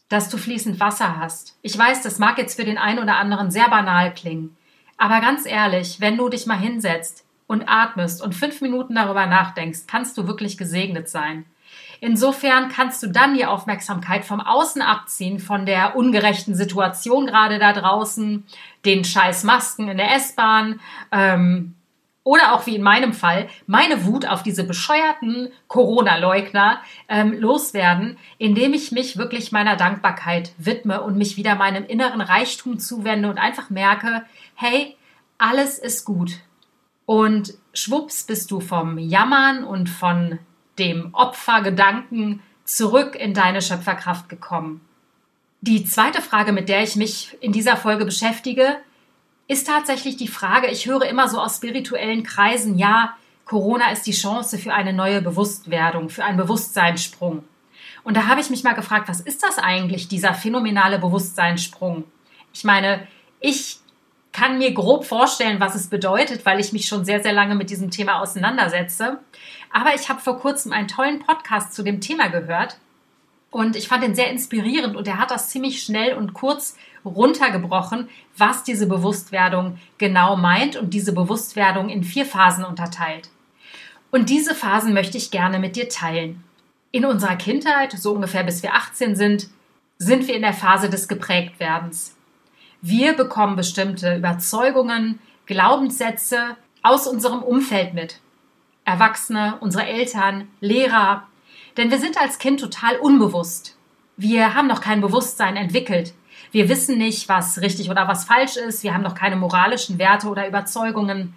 dass 0.09 0.29
du 0.29 0.37
fließend 0.37 0.79
Wasser 0.79 1.17
hast. 1.17 1.57
Ich 1.61 1.77
weiß, 1.77 2.01
das 2.01 2.19
mag 2.19 2.37
jetzt 2.39 2.55
für 2.55 2.65
den 2.65 2.79
einen 2.79 2.99
oder 2.99 3.17
anderen 3.17 3.51
sehr 3.51 3.69
banal 3.69 4.13
klingen. 4.13 4.57
Aber 4.97 5.21
ganz 5.21 5.45
ehrlich, 5.45 6.01
wenn 6.01 6.17
du 6.17 6.27
dich 6.29 6.47
mal 6.47 6.57
hinsetzt 6.57 7.25
und 7.47 7.69
atmest 7.69 8.21
und 8.21 8.35
fünf 8.35 8.59
Minuten 8.59 8.95
darüber 8.95 9.27
nachdenkst, 9.27 9.81
kannst 9.87 10.17
du 10.17 10.27
wirklich 10.27 10.57
gesegnet 10.57 11.07
sein. 11.07 11.45
Insofern 12.01 12.69
kannst 12.69 13.03
du 13.03 13.07
dann 13.07 13.33
die 13.33 13.45
Aufmerksamkeit 13.45 14.25
vom 14.25 14.39
Außen 14.39 14.81
abziehen, 14.81 15.39
von 15.39 15.65
der 15.65 15.95
ungerechten 15.95 16.55
Situation 16.55 17.27
gerade 17.27 17.59
da 17.59 17.73
draußen, 17.73 18.45
den 18.85 19.03
scheiß 19.03 19.43
Masken 19.43 19.89
in 19.89 19.97
der 19.97 20.15
S-Bahn, 20.15 20.79
ähm, 21.11 21.75
oder 22.23 22.53
auch 22.53 22.67
wie 22.67 22.75
in 22.75 22.83
meinem 22.83 23.13
Fall 23.13 23.49
meine 23.65 24.05
Wut 24.05 24.27
auf 24.27 24.43
diese 24.43 24.63
bescheuerten 24.63 25.49
Corona-Leugner 25.67 26.79
ähm, 27.07 27.33
loswerden, 27.33 28.17
indem 28.37 28.73
ich 28.73 28.91
mich 28.91 29.17
wirklich 29.17 29.51
meiner 29.51 29.75
Dankbarkeit 29.75 30.51
widme 30.57 31.01
und 31.01 31.17
mich 31.17 31.37
wieder 31.37 31.55
meinem 31.55 31.85
inneren 31.85 32.21
Reichtum 32.21 32.77
zuwende 32.77 33.29
und 33.31 33.39
einfach 33.39 33.71
merke, 33.71 34.25
hey, 34.53 34.95
alles 35.39 35.79
ist 35.79 36.05
gut. 36.05 36.33
Und 37.07 37.55
schwupps 37.73 38.25
bist 38.25 38.51
du 38.51 38.59
vom 38.59 38.99
Jammern 38.99 39.63
und 39.63 39.89
von 39.89 40.37
dem 40.79 41.13
Opfergedanken 41.13 42.41
zurück 42.63 43.15
in 43.15 43.33
deine 43.33 43.61
Schöpferkraft 43.61 44.29
gekommen. 44.29 44.81
Die 45.61 45.83
zweite 45.83 46.21
Frage, 46.21 46.53
mit 46.53 46.69
der 46.69 46.83
ich 46.83 46.95
mich 46.95 47.37
in 47.41 47.51
dieser 47.51 47.75
Folge 47.75 48.05
beschäftige, 48.05 48.77
ist 49.47 49.67
tatsächlich 49.67 50.15
die 50.15 50.27
Frage, 50.27 50.67
ich 50.67 50.85
höre 50.85 51.03
immer 51.03 51.27
so 51.27 51.39
aus 51.39 51.57
spirituellen 51.57 52.23
Kreisen, 52.23 52.77
ja, 52.77 53.15
Corona 53.45 53.91
ist 53.91 54.05
die 54.05 54.11
Chance 54.11 54.59
für 54.59 54.73
eine 54.73 54.93
neue 54.93 55.23
Bewusstwerdung, 55.23 56.09
für 56.09 56.23
einen 56.23 56.37
Bewusstseinssprung. 56.37 57.43
Und 58.03 58.15
da 58.15 58.27
habe 58.27 58.41
ich 58.41 58.51
mich 58.51 58.63
mal 58.63 58.73
gefragt, 58.73 59.09
was 59.09 59.21
ist 59.21 59.43
das 59.43 59.57
eigentlich, 59.57 60.07
dieser 60.07 60.35
phänomenale 60.35 60.99
Bewusstseinssprung? 60.99 62.03
Ich 62.53 62.63
meine, 62.63 63.07
ich 63.39 63.79
kann 64.31 64.59
mir 64.59 64.71
grob 64.73 65.05
vorstellen, 65.05 65.59
was 65.59 65.75
es 65.75 65.87
bedeutet, 65.87 66.45
weil 66.45 66.59
ich 66.59 66.71
mich 66.71 66.87
schon 66.87 67.03
sehr, 67.03 67.21
sehr 67.21 67.33
lange 67.33 67.55
mit 67.55 67.71
diesem 67.71 67.89
Thema 67.89 68.21
auseinandersetze. 68.21 69.19
Aber 69.71 69.93
ich 69.95 70.09
habe 70.09 70.19
vor 70.19 70.39
kurzem 70.39 70.71
einen 70.73 70.87
tollen 70.87 71.19
Podcast 71.19 71.73
zu 71.73 71.83
dem 71.83 72.01
Thema 72.01 72.29
gehört 72.29 72.77
und 73.51 73.75
ich 73.75 73.87
fand 73.87 74.03
ihn 74.03 74.15
sehr 74.15 74.29
inspirierend 74.29 74.95
und 74.95 75.07
er 75.07 75.17
hat 75.17 75.31
das 75.31 75.49
ziemlich 75.49 75.81
schnell 75.81 76.15
und 76.15 76.33
kurz 76.33 76.77
runtergebrochen, 77.05 78.09
was 78.37 78.63
diese 78.63 78.87
Bewusstwerdung 78.87 79.79
genau 79.97 80.35
meint 80.35 80.75
und 80.75 80.93
diese 80.93 81.13
Bewusstwerdung 81.13 81.89
in 81.89 82.03
vier 82.03 82.25
Phasen 82.25 82.65
unterteilt. 82.65 83.29
Und 84.11 84.29
diese 84.29 84.55
Phasen 84.55 84.93
möchte 84.93 85.17
ich 85.17 85.31
gerne 85.31 85.59
mit 85.59 85.75
dir 85.75 85.89
teilen. 85.89 86.43
In 86.91 87.05
unserer 87.05 87.35
Kindheit, 87.35 87.91
so 87.93 88.13
ungefähr 88.13 88.43
bis 88.43 88.63
wir 88.63 88.73
18 88.73 89.15
sind, 89.15 89.47
sind 89.97 90.27
wir 90.27 90.35
in 90.35 90.41
der 90.41 90.53
Phase 90.53 90.89
des 90.89 91.07
Geprägtwerdens. 91.07 92.15
Wir 92.81 93.13
bekommen 93.13 93.55
bestimmte 93.55 94.15
Überzeugungen, 94.15 95.19
Glaubenssätze 95.45 96.55
aus 96.81 97.07
unserem 97.07 97.43
Umfeld 97.43 97.93
mit. 97.93 98.19
Erwachsene, 98.89 99.57
unsere 99.59 99.85
Eltern, 99.85 100.47
Lehrer, 100.59 101.27
denn 101.77 101.91
wir 101.91 101.99
sind 101.99 102.19
als 102.19 102.39
Kind 102.39 102.59
total 102.59 102.97
unbewusst. 102.97 103.77
Wir 104.17 104.53
haben 104.53 104.67
noch 104.67 104.81
kein 104.81 105.01
Bewusstsein 105.01 105.55
entwickelt. 105.55 106.13
Wir 106.51 106.67
wissen 106.67 106.97
nicht, 106.97 107.29
was 107.29 107.61
richtig 107.61 107.89
oder 107.89 108.07
was 108.07 108.25
falsch 108.25 108.57
ist. 108.57 108.83
Wir 108.83 108.93
haben 108.93 109.03
noch 109.03 109.15
keine 109.15 109.35
moralischen 109.35 109.99
Werte 109.99 110.27
oder 110.27 110.47
Überzeugungen. 110.47 111.35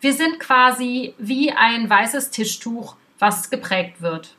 Wir 0.00 0.12
sind 0.12 0.40
quasi 0.40 1.14
wie 1.18 1.52
ein 1.52 1.88
weißes 1.88 2.30
Tischtuch, 2.30 2.96
was 3.18 3.50
geprägt 3.50 4.02
wird. 4.02 4.34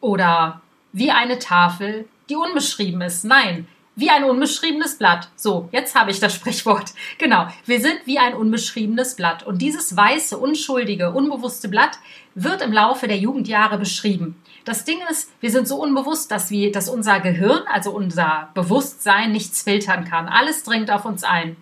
Oder 0.00 0.60
wie 0.92 1.10
eine 1.10 1.38
Tafel, 1.38 2.08
die 2.28 2.36
unbeschrieben 2.36 3.02
ist. 3.02 3.24
Nein, 3.24 3.68
wie 3.98 4.10
ein 4.10 4.22
unbeschriebenes 4.22 4.96
Blatt. 4.96 5.28
So, 5.34 5.68
jetzt 5.72 5.96
habe 5.96 6.12
ich 6.12 6.20
das 6.20 6.34
Sprichwort. 6.34 6.92
Genau, 7.18 7.48
wir 7.64 7.80
sind 7.80 7.98
wie 8.04 8.18
ein 8.18 8.34
unbeschriebenes 8.34 9.16
Blatt. 9.16 9.42
Und 9.42 9.60
dieses 9.60 9.96
weiße, 9.96 10.38
unschuldige, 10.38 11.10
unbewusste 11.10 11.68
Blatt 11.68 11.98
wird 12.36 12.62
im 12.62 12.72
Laufe 12.72 13.08
der 13.08 13.16
Jugendjahre 13.18 13.76
beschrieben. 13.76 14.40
Das 14.64 14.84
Ding 14.84 14.98
ist, 15.10 15.32
wir 15.40 15.50
sind 15.50 15.66
so 15.66 15.82
unbewusst, 15.82 16.30
dass 16.30 16.50
wir, 16.50 16.70
dass 16.70 16.88
unser 16.88 17.18
Gehirn, 17.18 17.62
also 17.66 17.90
unser 17.90 18.50
Bewusstsein, 18.54 19.32
nichts 19.32 19.62
filtern 19.62 20.04
kann. 20.04 20.28
Alles 20.28 20.62
dringt 20.62 20.92
auf 20.92 21.04
uns 21.04 21.24
ein. 21.24 21.56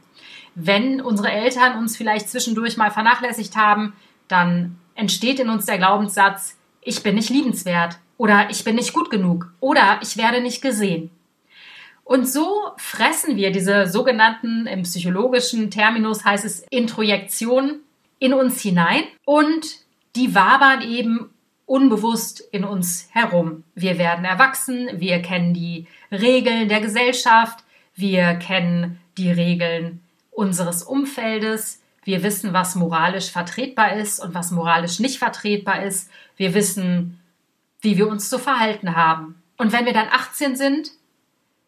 Wenn 0.54 1.00
unsere 1.00 1.30
Eltern 1.30 1.78
uns 1.78 1.96
vielleicht 1.96 2.28
zwischendurch 2.28 2.76
mal 2.76 2.90
vernachlässigt 2.90 3.56
haben, 3.56 3.94
dann 4.28 4.78
entsteht 4.94 5.40
in 5.40 5.48
uns 5.48 5.64
der 5.64 5.78
Glaubenssatz, 5.78 6.56
ich 6.82 7.02
bin 7.02 7.14
nicht 7.14 7.30
liebenswert 7.30 7.98
oder 8.18 8.50
ich 8.50 8.62
bin 8.64 8.76
nicht 8.76 8.92
gut 8.92 9.10
genug 9.10 9.52
oder 9.60 10.00
ich 10.02 10.18
werde 10.18 10.42
nicht 10.42 10.60
gesehen. 10.60 11.10
Und 12.06 12.28
so 12.28 12.70
fressen 12.76 13.36
wir 13.36 13.50
diese 13.50 13.88
sogenannten, 13.88 14.68
im 14.68 14.82
psychologischen 14.82 15.72
Terminus 15.72 16.24
heißt 16.24 16.44
es 16.44 16.60
Introjektion, 16.70 17.80
in 18.20 18.32
uns 18.32 18.60
hinein 18.60 19.02
und 19.24 19.66
die 20.14 20.32
wabern 20.32 20.82
eben 20.82 21.30
unbewusst 21.66 22.40
in 22.52 22.62
uns 22.62 23.08
herum. 23.10 23.64
Wir 23.74 23.98
werden 23.98 24.24
erwachsen, 24.24 24.88
wir 24.94 25.20
kennen 25.20 25.52
die 25.52 25.88
Regeln 26.12 26.68
der 26.68 26.80
Gesellschaft, 26.80 27.64
wir 27.96 28.34
kennen 28.36 29.00
die 29.18 29.32
Regeln 29.32 30.00
unseres 30.30 30.84
Umfeldes, 30.84 31.82
wir 32.04 32.22
wissen, 32.22 32.52
was 32.52 32.76
moralisch 32.76 33.32
vertretbar 33.32 33.96
ist 33.96 34.20
und 34.20 34.32
was 34.32 34.52
moralisch 34.52 35.00
nicht 35.00 35.18
vertretbar 35.18 35.82
ist, 35.82 36.08
wir 36.36 36.54
wissen, 36.54 37.18
wie 37.80 37.96
wir 37.96 38.06
uns 38.06 38.30
zu 38.30 38.38
verhalten 38.38 38.94
haben. 38.94 39.42
Und 39.56 39.72
wenn 39.72 39.86
wir 39.86 39.92
dann 39.92 40.08
18 40.08 40.54
sind, 40.54 40.92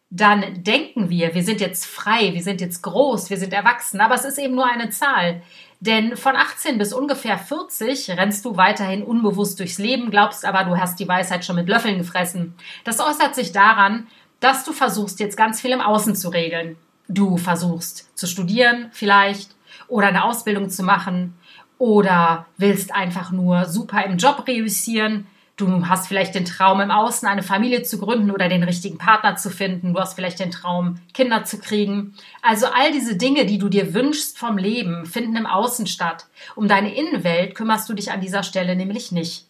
dann 0.09 0.63
denken 0.63 1.09
wir, 1.09 1.35
wir 1.35 1.43
sind 1.43 1.61
jetzt 1.61 1.85
frei, 1.85 2.33
wir 2.33 2.41
sind 2.41 2.61
jetzt 2.61 2.81
groß, 2.81 3.29
wir 3.29 3.37
sind 3.37 3.53
erwachsen, 3.53 4.01
aber 4.01 4.15
es 4.15 4.25
ist 4.25 4.39
eben 4.39 4.55
nur 4.55 4.65
eine 4.65 4.89
Zahl. 4.89 5.43
Denn 5.81 6.17
von 6.17 6.35
18 6.35 6.77
bis 6.77 6.93
ungefähr 6.93 7.37
40 7.37 8.09
rennst 8.11 8.43
du 8.43 8.57
weiterhin 8.57 9.03
unbewusst 9.03 9.59
durchs 9.59 9.77
Leben, 9.77 10.09
glaubst 10.09 10.45
aber, 10.45 10.63
du 10.63 10.77
hast 10.77 10.99
die 10.99 11.07
Weisheit 11.07 11.45
schon 11.45 11.55
mit 11.55 11.69
Löffeln 11.69 11.99
gefressen. 11.99 12.55
Das 12.83 12.99
äußert 12.99 13.35
sich 13.35 13.51
daran, 13.51 14.07
dass 14.39 14.65
du 14.65 14.73
versuchst, 14.73 15.19
jetzt 15.19 15.37
ganz 15.37 15.61
viel 15.61 15.71
im 15.71 15.81
Außen 15.81 16.15
zu 16.15 16.29
regeln. 16.29 16.75
Du 17.07 17.37
versuchst 17.37 18.17
zu 18.17 18.25
studieren 18.25 18.89
vielleicht 18.91 19.55
oder 19.87 20.07
eine 20.07 20.23
Ausbildung 20.23 20.69
zu 20.69 20.83
machen 20.83 21.35
oder 21.77 22.47
willst 22.57 22.93
einfach 22.93 23.31
nur 23.31 23.65
super 23.65 24.03
im 24.03 24.17
Job 24.17 24.45
reüssieren 24.47 25.27
Du 25.59 25.89
hast 25.89 26.07
vielleicht 26.07 26.35
den 26.35 26.45
Traum 26.45 26.79
im 26.79 26.89
Außen, 26.89 27.27
eine 27.27 27.43
Familie 27.43 27.83
zu 27.83 27.97
gründen 27.97 28.31
oder 28.31 28.47
den 28.47 28.63
richtigen 28.63 28.97
Partner 28.97 29.35
zu 29.35 29.49
finden. 29.49 29.93
Du 29.93 29.99
hast 29.99 30.13
vielleicht 30.13 30.39
den 30.39 30.51
Traum, 30.51 31.01
Kinder 31.13 31.43
zu 31.43 31.59
kriegen. 31.59 32.15
Also 32.41 32.67
all 32.67 32.93
diese 32.93 33.17
Dinge, 33.17 33.45
die 33.45 33.57
du 33.57 33.67
dir 33.67 33.93
wünschst 33.93 34.37
vom 34.37 34.57
Leben, 34.57 35.05
finden 35.05 35.35
im 35.35 35.45
Außen 35.45 35.85
statt. 35.85 36.27
Um 36.55 36.69
deine 36.69 36.95
Innenwelt 36.95 37.55
kümmerst 37.55 37.89
du 37.89 37.93
dich 37.93 38.09
an 38.09 38.21
dieser 38.21 38.43
Stelle 38.43 38.77
nämlich 38.77 39.11
nicht. 39.11 39.47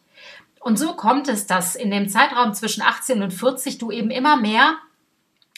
Und 0.59 0.79
so 0.79 0.93
kommt 0.93 1.27
es, 1.27 1.45
dass 1.45 1.75
in 1.75 1.91
dem 1.91 2.09
Zeitraum 2.09 2.55
zwischen 2.55 2.81
18 2.81 3.21
und 3.21 3.31
40 3.31 3.77
du 3.77 3.91
eben 3.91 4.09
immer 4.09 4.35
mehr 4.35 4.77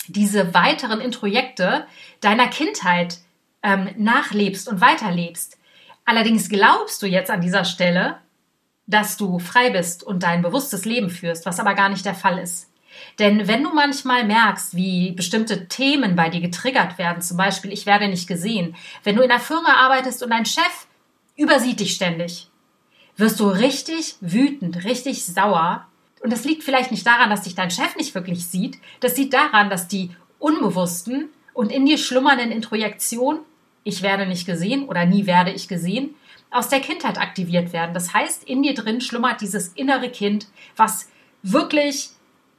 diese 0.08 0.54
weiteren 0.54 1.00
Introjekte 1.00 1.86
deiner 2.20 2.48
Kindheit 2.48 3.20
ähm, 3.64 3.90
nachlebst 3.96 4.68
und 4.68 4.82
weiterlebst. 4.82 5.58
Allerdings 6.04 6.50
glaubst 6.50 7.02
du 7.02 7.08
jetzt 7.08 7.32
an 7.32 7.40
dieser 7.40 7.64
Stelle, 7.64 8.18
dass 8.88 9.18
du 9.18 9.40
frei 9.40 9.70
bist 9.70 10.04
und 10.04 10.24
dein 10.24 10.42
bewusstes 10.42 10.86
Leben 10.86 11.10
führst, 11.10 11.46
was 11.46 11.60
aber 11.60 11.76
gar 11.76 11.90
nicht 11.90 12.06
der 12.06 12.16
Fall 12.16 12.40
ist. 12.40 12.72
Denn 13.20 13.48
wenn 13.48 13.64
du 13.64 13.74
manchmal 13.74 14.26
merkst, 14.26 14.76
wie 14.76 15.12
bestimmte 15.12 15.68
Themen 15.68 16.16
bei 16.16 16.30
dir 16.30 16.42
getriggert 16.42 16.98
werden, 16.98 17.22
zum 17.22 17.38
Beispiel 17.38 17.72
ich 17.72 17.86
werde 17.86 18.08
nicht 18.08 18.28
gesehen, 18.28 18.76
wenn 19.04 19.16
du 19.16 19.22
in 19.22 19.32
einer 19.32 19.40
Firma 19.40 19.76
arbeitest 19.76 20.24
und 20.24 20.32
dein 20.32 20.46
Chef 20.46 20.88
übersieht 21.36 21.80
dich 21.80 21.94
ständig, 21.94 22.50
wirst 23.18 23.40
du 23.40 23.48
richtig 23.48 24.16
wütend, 24.22 24.84
richtig 24.84 25.26
sauer. 25.26 25.88
Und 26.22 26.32
das 26.32 26.44
liegt 26.44 26.64
vielleicht 26.64 26.92
nicht 26.92 27.06
daran, 27.06 27.30
dass 27.30 27.44
dich 27.44 27.56
dein 27.56 27.72
Chef 27.72 27.96
nicht 27.96 28.14
wirklich 28.14 28.46
sieht, 28.46 28.78
das 29.00 29.18
liegt 29.18 29.34
daran, 29.34 29.70
dass 29.70 29.88
die 29.88 30.12
unbewussten 30.38 31.30
und 31.54 31.72
in 31.72 31.86
dir 31.86 31.98
schlummernden 31.98 32.52
Introjektionen, 32.52 33.42
ich 33.84 34.02
werde 34.02 34.26
nicht 34.26 34.46
gesehen 34.46 34.86
oder 34.86 35.06
nie 35.06 35.26
werde 35.26 35.52
ich 35.52 35.68
gesehen, 35.68 36.16
aus 36.50 36.70
der 36.70 36.82
Kindheit 36.82 37.18
aktiviert 37.18 37.74
werden. 37.74 37.94
Das 37.94 38.14
heißt, 38.14 38.44
in 38.44 38.62
dir 38.62 38.74
drin 38.74 39.02
schlummert 39.02 39.42
dieses 39.42 39.70
innere 39.70 40.10
Kind, 40.10 40.48
was 40.76 41.10
wirklich 41.44 42.10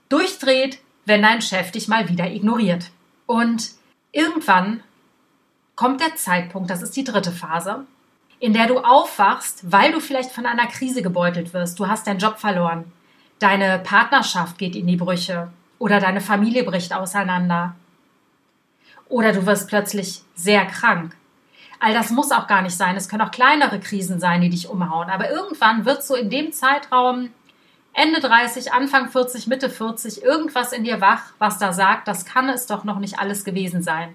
durchdreht, 0.09 0.79
wenn 1.05 1.23
dein 1.23 1.43
Chef 1.43 1.71
dich 1.71 1.89
mal 1.89 2.09
wieder 2.09 2.31
ignoriert. 2.31 2.91
Und 3.27 3.73
irgendwann 4.13 4.83
kommt 5.77 6.01
der 6.01 6.17
Zeitpunkt, 6.17 6.71
das 6.71 6.83
ist 6.83 6.97
die 6.97 7.05
dritte 7.05 7.33
Phase, 7.33 7.87
in 8.41 8.53
der 8.53 8.67
du 8.67 8.79
aufwachst, 8.79 9.71
weil 9.71 9.93
du 9.93 10.01
vielleicht 10.01 10.31
von 10.31 10.47
einer 10.47 10.67
Krise 10.67 11.03
gebeutelt 11.03 11.55
wirst. 11.55 11.79
Du 11.79 11.87
hast 11.87 12.07
deinen 12.07 12.19
Job 12.19 12.39
verloren, 12.39 12.91
deine 13.39 13.79
Partnerschaft 13.79 14.59
geht 14.59 14.75
in 14.75 14.87
die 14.87 14.97
Brüche 14.97 15.53
oder 15.79 16.01
deine 16.01 16.21
Familie 16.21 16.65
bricht 16.65 16.95
auseinander. 16.95 17.75
Oder 19.13 19.33
du 19.33 19.45
wirst 19.45 19.69
plötzlich 19.69 20.23
sehr 20.35 20.65
krank 20.65 21.15
All 21.85 21.93
das 21.93 22.11
muss 22.11 22.31
auch 22.31 22.47
gar 22.47 22.63
nicht 22.63 22.77
sein. 22.77 22.97
Es 22.97 23.09
können 23.09 23.23
auch 23.23 23.33
kleinere 23.33 23.81
Krisen 23.81 24.21
sein, 24.21 24.41
die 24.41 24.51
dich 24.51 24.69
umhauen. 24.69 25.11
Aber 25.11 25.31
irgendwann 25.31 25.85
wird 25.85 26.05
so 26.05 26.15
in 26.15 26.31
dem 26.31 26.53
Zeitraum 26.53 27.31
Ende 27.93 28.21
30, 28.21 28.73
Anfang 28.73 29.11
40, 29.11 29.49
Mitte 29.49 29.69
40 29.69 30.23
irgendwas 30.23 30.73
in 30.73 30.85
dir 30.85 31.01
wach, 31.01 31.33
was 31.41 31.59
da 31.59 31.73
sagt, 31.73 32.07
das 32.07 32.25
kann 32.25 32.49
es 32.49 32.67
doch 32.67 32.85
noch 32.85 33.01
nicht 33.01 33.19
alles 33.19 33.45
gewesen 33.45 33.83
sein. 33.83 34.15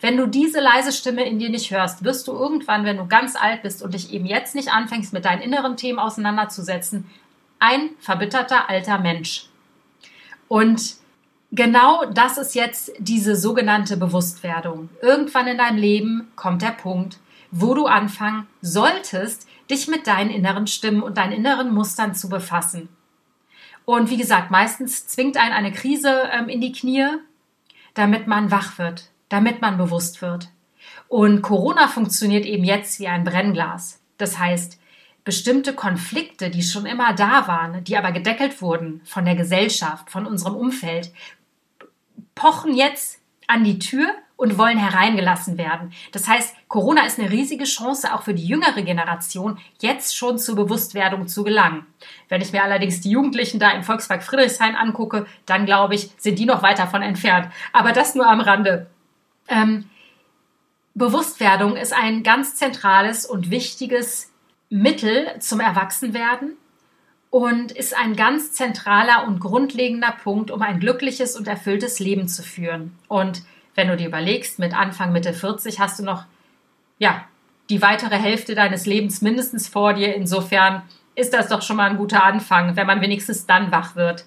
Wenn 0.00 0.16
du 0.16 0.26
diese 0.26 0.60
leise 0.60 0.92
Stimme 0.92 1.28
in 1.28 1.40
dir 1.40 1.50
nicht 1.50 1.72
hörst, 1.72 2.04
wirst 2.04 2.28
du 2.28 2.32
irgendwann, 2.32 2.84
wenn 2.84 2.96
du 2.96 3.08
ganz 3.08 3.34
alt 3.34 3.62
bist 3.62 3.82
und 3.82 3.92
dich 3.92 4.12
eben 4.12 4.24
jetzt 4.24 4.54
nicht 4.54 4.72
anfängst, 4.72 5.12
mit 5.12 5.24
deinen 5.24 5.42
inneren 5.42 5.76
Themen 5.76 5.98
auseinanderzusetzen, 5.98 7.10
ein 7.58 7.90
verbitterter 7.98 8.70
alter 8.70 8.98
Mensch. 8.98 9.46
Und 10.46 11.01
Genau 11.54 12.06
das 12.06 12.38
ist 12.38 12.54
jetzt 12.54 12.92
diese 12.98 13.36
sogenannte 13.36 13.98
Bewusstwerdung. 13.98 14.88
Irgendwann 15.02 15.46
in 15.46 15.58
deinem 15.58 15.76
Leben 15.76 16.32
kommt 16.34 16.62
der 16.62 16.70
Punkt, 16.70 17.18
wo 17.50 17.74
du 17.74 17.84
anfangen 17.84 18.46
solltest, 18.62 19.46
dich 19.70 19.86
mit 19.86 20.06
deinen 20.06 20.30
inneren 20.30 20.66
Stimmen 20.66 21.02
und 21.02 21.18
deinen 21.18 21.32
inneren 21.32 21.74
Mustern 21.74 22.14
zu 22.14 22.30
befassen. 22.30 22.88
Und 23.84 24.08
wie 24.08 24.16
gesagt, 24.16 24.50
meistens 24.50 25.06
zwingt 25.06 25.36
einen 25.36 25.52
eine 25.52 25.72
Krise 25.72 26.22
ähm, 26.32 26.48
in 26.48 26.62
die 26.62 26.72
Knie, 26.72 27.06
damit 27.92 28.26
man 28.26 28.50
wach 28.50 28.78
wird, 28.78 29.10
damit 29.28 29.60
man 29.60 29.76
bewusst 29.76 30.22
wird. 30.22 30.48
Und 31.08 31.42
Corona 31.42 31.86
funktioniert 31.86 32.46
eben 32.46 32.64
jetzt 32.64 32.98
wie 32.98 33.08
ein 33.08 33.24
Brennglas. 33.24 34.00
Das 34.16 34.38
heißt, 34.38 34.80
bestimmte 35.24 35.74
Konflikte, 35.74 36.48
die 36.48 36.62
schon 36.62 36.86
immer 36.86 37.12
da 37.12 37.46
waren, 37.46 37.84
die 37.84 37.98
aber 37.98 38.12
gedeckelt 38.12 38.62
wurden 38.62 39.02
von 39.04 39.26
der 39.26 39.36
Gesellschaft, 39.36 40.10
von 40.10 40.26
unserem 40.26 40.54
Umfeld, 40.54 41.12
pochen 42.34 42.74
jetzt 42.74 43.20
an 43.46 43.64
die 43.64 43.78
Tür 43.78 44.08
und 44.36 44.58
wollen 44.58 44.78
hereingelassen 44.78 45.56
werden. 45.56 45.92
Das 46.10 46.26
heißt, 46.26 46.56
Corona 46.66 47.06
ist 47.06 47.18
eine 47.18 47.30
riesige 47.30 47.64
Chance 47.64 48.12
auch 48.12 48.22
für 48.22 48.34
die 48.34 48.46
jüngere 48.46 48.82
Generation, 48.82 49.58
jetzt 49.80 50.16
schon 50.16 50.38
zur 50.38 50.56
Bewusstwerdung 50.56 51.28
zu 51.28 51.44
gelangen. 51.44 51.86
Wenn 52.28 52.40
ich 52.40 52.52
mir 52.52 52.64
allerdings 52.64 53.00
die 53.00 53.10
Jugendlichen 53.10 53.60
da 53.60 53.70
im 53.70 53.84
Volkspark 53.84 54.24
Friedrichshain 54.24 54.74
angucke, 54.74 55.26
dann 55.46 55.64
glaube 55.64 55.94
ich, 55.94 56.10
sind 56.16 56.38
die 56.38 56.46
noch 56.46 56.62
weit 56.62 56.80
davon 56.80 57.02
entfernt. 57.02 57.52
Aber 57.72 57.92
das 57.92 58.14
nur 58.16 58.26
am 58.26 58.40
Rande. 58.40 58.90
Ähm, 59.46 59.88
Bewusstwerdung 60.94 61.76
ist 61.76 61.92
ein 61.92 62.22
ganz 62.22 62.56
zentrales 62.56 63.24
und 63.24 63.50
wichtiges 63.50 64.32
Mittel 64.70 65.38
zum 65.38 65.60
Erwachsenwerden 65.60 66.56
und 67.32 67.72
ist 67.72 67.96
ein 67.96 68.14
ganz 68.14 68.52
zentraler 68.52 69.26
und 69.26 69.40
grundlegender 69.40 70.14
Punkt, 70.22 70.50
um 70.50 70.60
ein 70.60 70.80
glückliches 70.80 71.34
und 71.34 71.48
erfülltes 71.48 71.98
Leben 71.98 72.28
zu 72.28 72.42
führen. 72.42 72.94
Und 73.08 73.42
wenn 73.74 73.88
du 73.88 73.96
dir 73.96 74.08
überlegst, 74.08 74.58
mit 74.58 74.76
Anfang 74.76 75.12
Mitte 75.12 75.32
40 75.32 75.80
hast 75.80 75.98
du 75.98 76.04
noch, 76.04 76.26
ja, 76.98 77.24
die 77.70 77.80
weitere 77.80 78.18
Hälfte 78.18 78.54
deines 78.54 78.84
Lebens 78.84 79.22
mindestens 79.22 79.66
vor 79.66 79.94
dir. 79.94 80.14
Insofern 80.14 80.82
ist 81.14 81.32
das 81.32 81.48
doch 81.48 81.62
schon 81.62 81.76
mal 81.76 81.88
ein 81.88 81.96
guter 81.96 82.22
Anfang, 82.22 82.76
wenn 82.76 82.86
man 82.86 83.00
wenigstens 83.00 83.46
dann 83.46 83.72
wach 83.72 83.96
wird. 83.96 84.26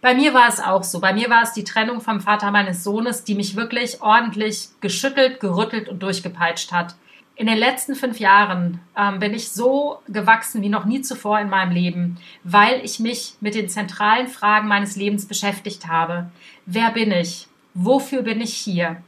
Bei 0.00 0.16
mir 0.16 0.34
war 0.34 0.48
es 0.48 0.58
auch 0.58 0.82
so. 0.82 0.98
Bei 0.98 1.12
mir 1.12 1.30
war 1.30 1.44
es 1.44 1.52
die 1.52 1.62
Trennung 1.62 2.00
vom 2.00 2.20
Vater 2.20 2.50
meines 2.50 2.82
Sohnes, 2.82 3.22
die 3.22 3.36
mich 3.36 3.54
wirklich 3.54 4.02
ordentlich 4.02 4.70
geschüttelt, 4.80 5.38
gerüttelt 5.38 5.88
und 5.88 6.02
durchgepeitscht 6.02 6.72
hat. 6.72 6.96
In 7.40 7.46
den 7.46 7.56
letzten 7.56 7.94
fünf 7.94 8.20
Jahren 8.20 8.82
ähm, 8.94 9.18
bin 9.18 9.32
ich 9.32 9.50
so 9.50 10.02
gewachsen 10.08 10.60
wie 10.60 10.68
noch 10.68 10.84
nie 10.84 11.00
zuvor 11.00 11.40
in 11.40 11.48
meinem 11.48 11.72
Leben, 11.72 12.18
weil 12.44 12.84
ich 12.84 13.00
mich 13.00 13.32
mit 13.40 13.54
den 13.54 13.70
zentralen 13.70 14.28
Fragen 14.28 14.68
meines 14.68 14.94
Lebens 14.94 15.24
beschäftigt 15.24 15.86
habe. 15.86 16.30
Wer 16.66 16.90
bin 16.90 17.10
ich? 17.10 17.48
Wofür 17.72 18.20
bin 18.20 18.42
ich 18.42 18.52
hier? 18.52 19.02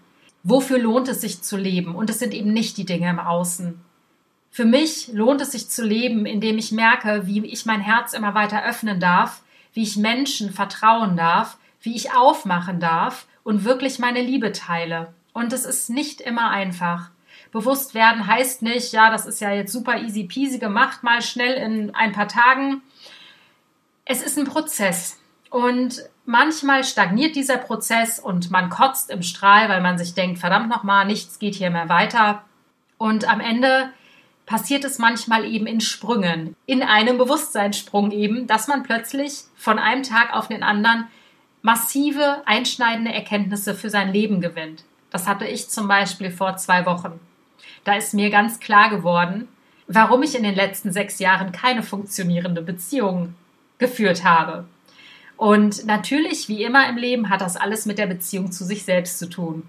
Wofür 0.44 0.78
lohnt 0.78 1.08
es 1.08 1.20
sich 1.20 1.42
zu 1.42 1.58
leben? 1.58 1.94
Und 1.94 2.08
es 2.08 2.20
sind 2.20 2.32
eben 2.32 2.54
nicht 2.54 2.78
die 2.78 2.86
Dinge 2.86 3.10
im 3.10 3.18
Außen. 3.18 3.78
Für 4.50 4.64
mich 4.64 5.10
lohnt 5.12 5.42
es 5.42 5.52
sich 5.52 5.68
zu 5.68 5.84
leben, 5.84 6.24
indem 6.24 6.56
ich 6.56 6.72
merke, 6.72 7.26
wie 7.26 7.44
ich 7.44 7.66
mein 7.66 7.82
Herz 7.82 8.14
immer 8.14 8.32
weiter 8.32 8.64
öffnen 8.64 8.98
darf, 8.98 9.42
wie 9.74 9.82
ich 9.82 9.98
Menschen 9.98 10.54
vertrauen 10.54 11.18
darf, 11.18 11.58
wie 11.82 11.94
ich 11.94 12.14
aufmachen 12.14 12.80
darf 12.80 13.26
und 13.44 13.64
wirklich 13.66 13.98
meine 13.98 14.22
Liebe 14.22 14.52
teile. 14.52 15.12
Und 15.34 15.52
es 15.52 15.66
ist 15.66 15.90
nicht 15.90 16.22
immer 16.22 16.48
einfach 16.48 17.10
bewusst 17.52 17.94
werden 17.94 18.26
heißt 18.26 18.62
nicht, 18.62 18.92
ja, 18.92 19.10
das 19.10 19.26
ist 19.26 19.40
ja 19.40 19.52
jetzt 19.52 19.72
super 19.72 19.98
easy 19.98 20.24
peasy 20.24 20.58
gemacht, 20.58 21.02
mal 21.02 21.22
schnell 21.22 21.54
in 21.54 21.94
ein 21.94 22.12
paar 22.12 22.28
Tagen. 22.28 22.82
Es 24.04 24.22
ist 24.22 24.38
ein 24.38 24.46
Prozess. 24.46 25.18
Und 25.50 26.02
manchmal 26.24 26.82
stagniert 26.82 27.36
dieser 27.36 27.58
Prozess 27.58 28.18
und 28.18 28.50
man 28.50 28.70
kotzt 28.70 29.10
im 29.10 29.22
Strahl, 29.22 29.68
weil 29.68 29.82
man 29.82 29.98
sich 29.98 30.14
denkt, 30.14 30.38
verdammt 30.38 30.70
nochmal, 30.70 31.06
nichts 31.06 31.38
geht 31.38 31.54
hier 31.54 31.70
mehr 31.70 31.90
weiter. 31.90 32.42
Und 32.96 33.28
am 33.28 33.40
Ende 33.40 33.92
passiert 34.46 34.84
es 34.84 34.98
manchmal 34.98 35.44
eben 35.44 35.66
in 35.66 35.80
Sprüngen, 35.80 36.56
in 36.66 36.82
einem 36.82 37.18
Bewusstseinssprung 37.18 38.12
eben, 38.12 38.46
dass 38.46 38.66
man 38.66 38.82
plötzlich 38.82 39.44
von 39.56 39.78
einem 39.78 40.02
Tag 40.02 40.34
auf 40.34 40.48
den 40.48 40.62
anderen 40.62 41.06
massive, 41.60 42.42
einschneidende 42.46 43.12
Erkenntnisse 43.12 43.74
für 43.74 43.90
sein 43.90 44.12
Leben 44.12 44.40
gewinnt. 44.40 44.84
Das 45.10 45.28
hatte 45.28 45.46
ich 45.46 45.68
zum 45.68 45.86
Beispiel 45.86 46.30
vor 46.30 46.56
zwei 46.56 46.86
Wochen. 46.86 47.20
Da 47.84 47.94
ist 47.94 48.14
mir 48.14 48.30
ganz 48.30 48.60
klar 48.60 48.90
geworden, 48.90 49.48
warum 49.86 50.22
ich 50.22 50.34
in 50.34 50.42
den 50.42 50.54
letzten 50.54 50.92
sechs 50.92 51.18
Jahren 51.18 51.52
keine 51.52 51.82
funktionierende 51.82 52.62
Beziehung 52.62 53.34
geführt 53.78 54.24
habe. 54.24 54.64
Und 55.36 55.86
natürlich, 55.86 56.48
wie 56.48 56.62
immer 56.62 56.88
im 56.88 56.96
Leben, 56.96 57.28
hat 57.28 57.40
das 57.40 57.56
alles 57.56 57.84
mit 57.84 57.98
der 57.98 58.06
Beziehung 58.06 58.52
zu 58.52 58.64
sich 58.64 58.84
selbst 58.84 59.18
zu 59.18 59.28
tun. 59.28 59.68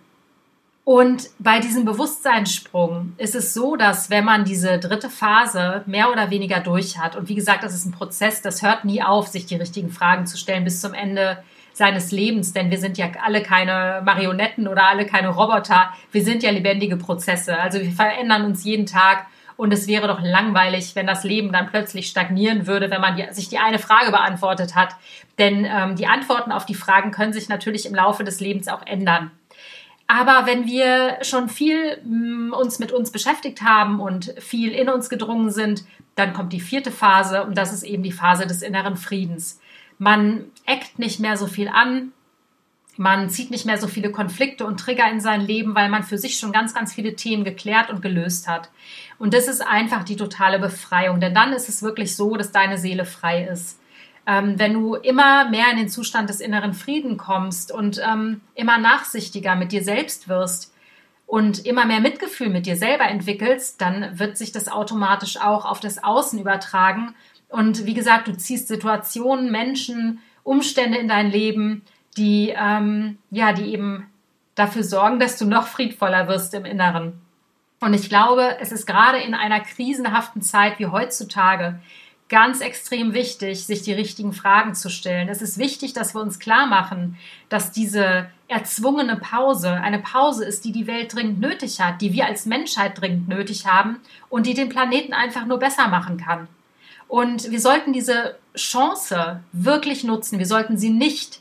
Und 0.86 1.30
bei 1.40 1.60
diesem 1.60 1.86
Bewusstseinssprung 1.86 3.14
ist 3.18 3.36
es 3.36 3.54
so, 3.54 3.78
dass 3.78 4.10
wenn 4.10 4.26
man 4.26 4.44
diese 4.44 4.80
dritte 4.80 5.10
Phase 5.10 5.84
mehr 5.86 6.12
oder 6.12 6.30
weniger 6.30 6.60
durch 6.60 6.98
hat, 6.98 7.16
und 7.16 7.30
wie 7.30 7.36
gesagt, 7.36 7.64
das 7.64 7.74
ist 7.74 7.86
ein 7.86 7.94
Prozess, 7.94 8.42
das 8.42 8.62
hört 8.62 8.84
nie 8.84 9.02
auf, 9.02 9.28
sich 9.28 9.46
die 9.46 9.56
richtigen 9.56 9.90
Fragen 9.90 10.28
zu 10.28 10.38
stellen 10.38 10.66
bis 10.66 10.82
zum 10.82 10.94
Ende 10.94 11.42
seines 11.74 12.12
Lebens, 12.12 12.54
denn 12.54 12.72
wir 12.72 12.78
sind 12.78 12.98
ja 12.98 13.08
alle 13.24 13.42
keine 13.42 14.02
Marionetten 14.06 14.68
oder 14.68 14.88
alle 14.88 15.06
keine 15.06 15.30
Roboter, 15.30 15.92
wir 16.12 16.24
sind 16.24 16.44
ja 16.44 16.52
lebendige 16.52 16.98
Prozesse. 16.98 17.60
Also 17.60 17.80
wir 17.80 17.92
verändern 17.92 18.46
uns 18.46 18.64
jeden 18.64 18.86
Tag 18.86 19.26
und 19.56 19.72
es 19.72 19.88
wäre 19.88 20.08
doch 20.08 20.22
langweilig, 20.22 20.96
wenn 20.96 21.08
das 21.08 21.24
Leben 21.24 21.52
dann 21.52 21.68
plötzlich 21.68 22.08
stagnieren 22.08 22.68
würde, 22.68 22.90
wenn 22.90 23.02
man 23.02 23.22
sich 23.34 23.50
die 23.50 23.60
eine 23.60 23.80
Frage 23.80 24.12
beantwortet 24.12 24.76
hat. 24.76 24.96
Denn 25.38 25.66
ähm, 25.66 25.96
die 25.96 26.08
Antworten 26.08 26.52
auf 26.52 26.66
die 26.66 26.76
Fragen 26.76 27.12
können 27.12 27.34
sich 27.34 27.50
natürlich 27.50 27.86
im 27.86 27.96
Laufe 27.96 28.24
des 28.24 28.40
Lebens 28.40 28.68
auch 28.68 28.86
ändern. 28.86 29.32
Aber 30.08 30.46
wenn 30.46 30.66
wir 30.66 31.18
schon 31.22 31.50
viel 31.50 31.98
mm, 32.04 32.54
uns 32.54 32.80
mit 32.80 32.92
uns 32.92 33.12
beschäftigt 33.12 33.62
haben 33.62 34.00
und 34.00 34.34
viel 34.40 34.72
in 34.72 34.90
uns 34.90 35.10
gedrungen 35.10 35.50
sind, 35.50 35.84
dann 36.16 36.34
kommt 36.34 36.54
die 36.54 36.60
vierte 36.60 36.92
Phase 36.92 37.44
und 37.44 37.58
das 37.58 37.74
ist 37.74 37.84
eben 37.84 38.04
die 38.04 38.12
Phase 38.12 38.46
des 38.46 38.62
inneren 38.62 38.98
Friedens. 38.98 39.60
Man 39.98 40.46
eckt 40.66 41.00
nicht 41.00 41.20
mehr 41.20 41.38
so 41.38 41.48
viel 41.48 41.68
an, 41.68 42.12
man 42.96 43.30
zieht 43.30 43.50
nicht 43.50 43.66
mehr 43.66 43.80
so 43.80 43.88
viele 43.88 44.12
Konflikte 44.12 44.68
und 44.68 44.80
Trigger 44.80 45.10
in 45.10 45.20
sein 45.20 45.42
Leben, 45.42 45.74
weil 45.74 45.90
man 45.90 46.04
für 46.04 46.20
sich 46.20 46.38
schon 46.38 46.52
ganz, 46.52 46.76
ganz 46.76 46.94
viele 46.94 47.16
Themen 47.16 47.44
geklärt 47.44 47.90
und 47.90 48.04
gelöst 48.04 48.48
hat. 48.48 48.70
Und 49.18 49.34
das 49.34 49.48
ist 49.48 49.62
einfach 49.62 50.04
die 50.04 50.16
totale 50.16 50.60
Befreiung, 50.60 51.20
denn 51.20 51.34
dann 51.34 51.54
ist 51.54 51.70
es 51.70 51.82
wirklich 51.82 52.16
so, 52.16 52.36
dass 52.36 52.52
deine 52.52 52.78
Seele 52.78 53.06
frei 53.06 53.46
ist 53.46 53.80
ähm, 54.26 54.58
wenn 54.58 54.74
du 54.74 54.96
immer 54.96 55.50
mehr 55.50 55.70
in 55.72 55.78
den 55.78 55.90
Zustand 55.90 56.30
des 56.30 56.40
inneren 56.40 56.74
Frieden 56.74 57.18
kommst 57.18 57.72
und 57.72 58.02
ähm, 58.04 58.42
immer 58.56 58.78
nachsichtiger 58.78 59.56
mit 59.56 59.72
dir 59.72 59.84
selbst 59.84 60.30
wirst 60.30 60.74
und 61.26 61.66
immer 61.66 61.86
mehr 61.86 62.00
Mitgefühl 62.00 62.50
mit 62.50 62.66
dir 62.66 62.78
selber 62.78 63.06
entwickelst, 63.06 63.82
dann 63.82 64.20
wird 64.20 64.38
sich 64.38 64.52
das 64.52 64.70
automatisch 64.70 65.38
auch 65.38 65.66
auf 65.66 65.80
das 65.80 66.04
Außen 66.04 66.40
übertragen. 66.40 67.16
Und 67.50 67.86
wie 67.86 67.94
gesagt, 67.94 68.28
du 68.28 68.38
ziehst 68.38 68.68
Situationen, 68.68 69.52
Menschen, 69.52 70.20
Umstände 70.44 70.98
in 70.98 71.08
dein 71.08 71.32
Leben, 71.32 71.84
die 72.18 72.54
ähm, 72.56 73.18
ja, 73.32 73.54
die 73.54 73.74
eben 73.74 74.08
dafür 74.56 74.84
sorgen, 74.84 75.20
dass 75.20 75.38
du 75.38 75.46
noch 75.46 75.68
friedvoller 75.68 76.28
wirst 76.28 76.54
im 76.54 76.66
Inneren. 76.66 77.22
Und 77.80 77.94
ich 77.94 78.08
glaube, 78.08 78.58
es 78.62 78.72
ist 78.72 78.86
gerade 78.86 79.18
in 79.18 79.34
einer 79.34 79.60
krisenhaften 79.60 80.42
Zeit 80.42 80.80
wie 80.80 80.88
heutzutage 80.88 81.80
ganz 82.30 82.62
extrem 82.62 83.14
wichtig, 83.14 83.66
sich 83.66 83.82
die 83.82 83.94
richtigen 83.94 84.34
Fragen 84.34 84.74
zu 84.74 84.90
stellen. 84.90 85.28
Es 85.28 85.42
ist 85.42 85.58
wichtig, 85.58 85.94
dass 85.94 86.16
wir 86.16 86.22
uns 86.22 86.40
klar 86.40 86.66
machen, 86.66 87.18
dass 87.50 87.72
diese 87.72 88.30
erzwungene 88.48 89.18
Pause 89.18 89.74
eine 89.74 90.00
Pause 90.00 90.46
ist, 90.46 90.64
die 90.66 90.72
die 90.72 90.88
Welt 90.88 91.14
dringend 91.14 91.40
nötig 91.40 91.82
hat, 91.82 92.02
die 92.02 92.14
wir 92.14 92.26
als 92.26 92.46
Menschheit 92.46 93.00
dringend 93.00 93.28
nötig 93.28 93.68
haben 93.68 94.00
und 94.30 94.48
die 94.48 94.54
den 94.54 94.70
Planeten 94.70 95.14
einfach 95.14 95.46
nur 95.46 95.60
besser 95.60 95.90
machen 95.90 96.18
kann. 96.18 96.48
Und 97.08 97.52
wir 97.52 97.60
sollten 97.60 97.94
diese 97.94 98.38
Chance 98.56 99.42
wirklich 99.52 100.04
nutzen. 100.04 100.40
Wir 100.40 100.46
sollten 100.46 100.78
sie 100.78 100.90
nicht 100.90 101.40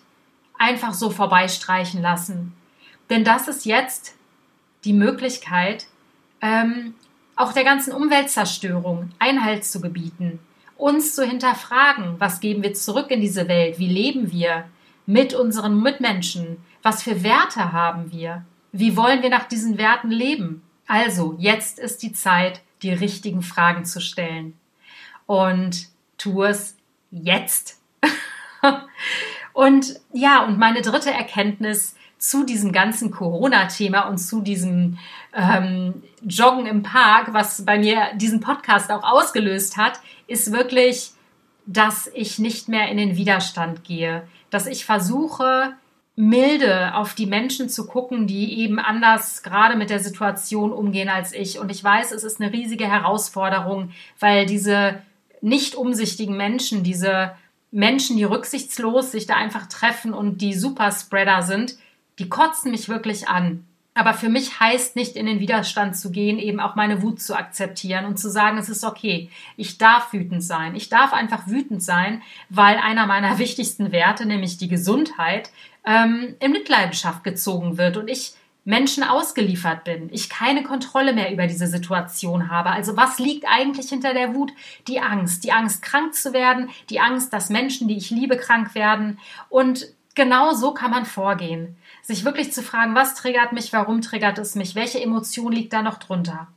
einfach 0.59 0.95
so 0.95 1.11
vorbeistreichen 1.11 2.01
lassen. 2.01 2.55
Denn 3.11 3.25
das 3.25 3.49
ist 3.49 3.65
jetzt 3.67 4.15
die 4.85 4.93
Möglichkeit, 4.93 5.87
ähm, 6.41 6.95
auch 7.37 7.53
der 7.53 7.65
ganzen 7.65 7.93
Umweltzerstörung 7.93 9.11
Einhalt 9.19 9.65
zu 9.65 9.81
gebieten 9.81 10.39
uns 10.83 11.15
zu 11.15 11.25
hinterfragen, 11.25 12.17
was 12.19 12.41
geben 12.41 12.65
wir 12.65 12.75
zurück 12.75 13.13
in 13.13 13.21
diese 13.21 13.47
Welt, 13.47 13.79
wie 13.79 13.87
leben 13.87 14.33
wir 14.33 14.65
mit 15.07 15.33
unseren 15.33 15.81
Mitmenschen, 15.81 16.57
was 16.83 17.05
für 17.05 17.23
Werte 17.23 17.73
haben 17.73 18.11
wir, 18.11 18.45
wie 18.73 18.97
wollen 18.97 19.23
wir 19.23 19.31
nach 19.31 19.45
diesen 19.45 19.79
Werten 19.79 20.11
leben. 20.11 20.63
Also, 20.89 21.37
jetzt 21.39 21.79
ist 21.79 22.03
die 22.03 22.13
Zeit, 22.13 22.63
die 22.83 22.93
richtigen 22.93 23.43
Fragen 23.43 23.85
zu 23.85 24.01
stellen. 24.01 24.55
Und 25.27 25.87
tu 26.19 26.43
es 26.43 26.77
jetzt. 27.13 27.81
und 29.53 30.01
ja, 30.13 30.45
und 30.45 30.59
meine 30.59 30.83
dritte 30.83 31.13
Erkenntnis 31.13 31.95
zu 32.19 32.45
diesem 32.45 32.73
ganzen 32.73 33.11
Corona-Thema 33.11 34.03
und 34.03 34.19
zu 34.19 34.41
diesem 34.41 34.99
ähm, 35.35 36.03
Joggen 36.25 36.67
im 36.67 36.83
Park, 36.83 37.33
was 37.33 37.65
bei 37.65 37.79
mir 37.79 38.11
diesen 38.15 38.41
Podcast 38.41 38.91
auch 38.91 39.03
ausgelöst 39.03 39.77
hat, 39.77 40.01
ist 40.29 40.53
wirklich, 40.53 41.11
dass 41.67 42.11
ich 42.15 42.39
nicht 42.39 42.69
mehr 42.69 42.89
in 42.89 42.97
den 42.97 43.17
Widerstand 43.17 43.85
gehe, 43.85 44.23
dass 44.51 44.67
ich 44.67 44.85
versuche, 44.85 45.75
milde 46.15 46.95
auf 46.95 47.15
die 47.15 47.27
Menschen 47.27 47.69
zu 47.69 47.87
gucken, 47.87 48.27
die 48.27 48.61
eben 48.61 48.79
anders 48.79 49.43
gerade 49.43 49.77
mit 49.77 49.91
der 49.91 49.99
Situation 49.99 50.73
umgehen 50.73 51.09
als 51.09 51.33
ich. 51.33 51.59
Und 51.59 51.71
ich 51.71 51.83
weiß, 51.83 52.13
es 52.13 52.23
ist 52.23 52.41
eine 52.41 52.53
riesige 52.53 52.87
Herausforderung, 52.87 53.91
weil 54.21 54.47
diese 54.47 55.03
nicht 55.43 55.75
umsichtigen 55.75 56.37
Menschen, 56.37 56.83
diese 56.83 57.33
Menschen, 57.71 58.17
die 58.17 58.25
rücksichtslos 58.25 59.13
sich 59.13 59.27
da 59.27 59.35
einfach 59.35 59.67
treffen 59.67 60.15
und 60.15 60.41
die 60.41 60.55
Superspreader 60.55 61.43
sind, 61.43 61.77
die 62.19 62.29
kotzen 62.29 62.71
mich 62.71 62.89
wirklich 62.89 63.29
an. 63.29 63.65
Aber 63.95 64.15
für 64.15 64.31
mich 64.31 64.59
heißt 64.59 64.97
nicht 64.97 65.17
in 65.17 65.27
den 65.27 65.41
Widerstand 65.41 65.97
zu 65.97 66.11
gehen, 66.11 66.39
eben 66.39 66.61
auch 66.61 66.77
meine 66.77 67.03
Wut 67.03 67.21
zu 67.21 67.35
akzeptieren 67.35 68.07
und 68.07 68.19
zu 68.19 68.31
sagen, 68.31 68.57
es 68.57 68.71
ist 68.71 68.85
okay. 68.85 69.29
Ich 69.59 69.77
darf 69.77 70.13
wütend 70.15 70.43
sein. 70.43 70.75
Ich 70.75 70.89
darf 70.89 71.13
einfach 71.13 71.47
wütend 71.47 71.83
sein, 71.83 72.23
weil 72.49 72.77
einer 72.79 73.07
meiner 73.07 73.39
wichtigsten 73.41 73.93
Werte, 73.93 74.25
nämlich 74.25 74.57
die 74.57 74.69
Gesundheit, 74.69 75.51
ähm, 75.85 76.37
in 76.41 76.53
Mitleidenschaft 76.53 77.25
gezogen 77.25 77.77
wird 77.77 77.97
und 77.97 78.09
ich 78.09 78.35
Menschen 78.65 79.03
ausgeliefert 79.03 79.85
bin, 79.85 80.09
ich 80.13 80.31
keine 80.31 80.63
Kontrolle 80.63 81.13
mehr 81.13 81.33
über 81.33 81.47
diese 81.47 81.67
Situation 81.67 82.51
habe. 82.51 82.71
Also 82.71 82.97
was 82.97 83.19
liegt 83.19 83.45
eigentlich 83.49 83.89
hinter 83.89 84.15
der 84.15 84.35
Wut? 84.35 84.53
Die 84.87 85.01
Angst, 85.01 85.45
die 85.45 85.53
Angst 85.53 85.83
krank 85.83 86.15
zu 86.15 86.33
werden, 86.33 86.71
die 86.91 87.01
Angst, 87.01 87.33
dass 87.33 87.51
Menschen, 87.51 87.89
die 87.89 87.97
ich 87.97 88.11
liebe, 88.11 88.37
krank 88.37 88.75
werden. 88.75 89.19
Und 89.49 89.89
genau 90.15 90.55
so 90.55 90.73
kann 90.73 90.93
man 90.93 91.07
vorgehen 91.07 91.77
sich 92.03 92.25
wirklich 92.25 92.53
zu 92.53 92.63
fragen, 92.63 92.95
was 92.95 93.15
triggert 93.15 93.53
mich, 93.53 93.73
warum 93.73 94.03
triggert 94.03 94.39
es 94.39 94.55
mich, 94.55 94.75
welche 94.75 95.01
Emotion 95.01 95.53
liegt 95.53 95.73
da 95.73 95.83
noch 95.83 95.99
drunter. 95.99 96.49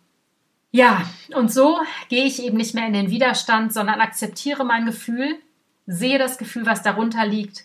Ja, 0.71 1.03
und 1.33 1.53
so 1.53 1.79
gehe 2.09 2.25
ich 2.25 2.43
eben 2.43 2.57
nicht 2.57 2.73
mehr 2.73 2.87
in 2.87 2.93
den 2.93 3.09
Widerstand, 3.09 3.71
sondern 3.71 4.01
akzeptiere 4.01 4.65
mein 4.65 4.85
Gefühl, 4.85 5.37
sehe 5.85 6.17
das 6.17 6.37
Gefühl, 6.37 6.65
was 6.65 6.81
darunter 6.81 7.25
liegt 7.25 7.63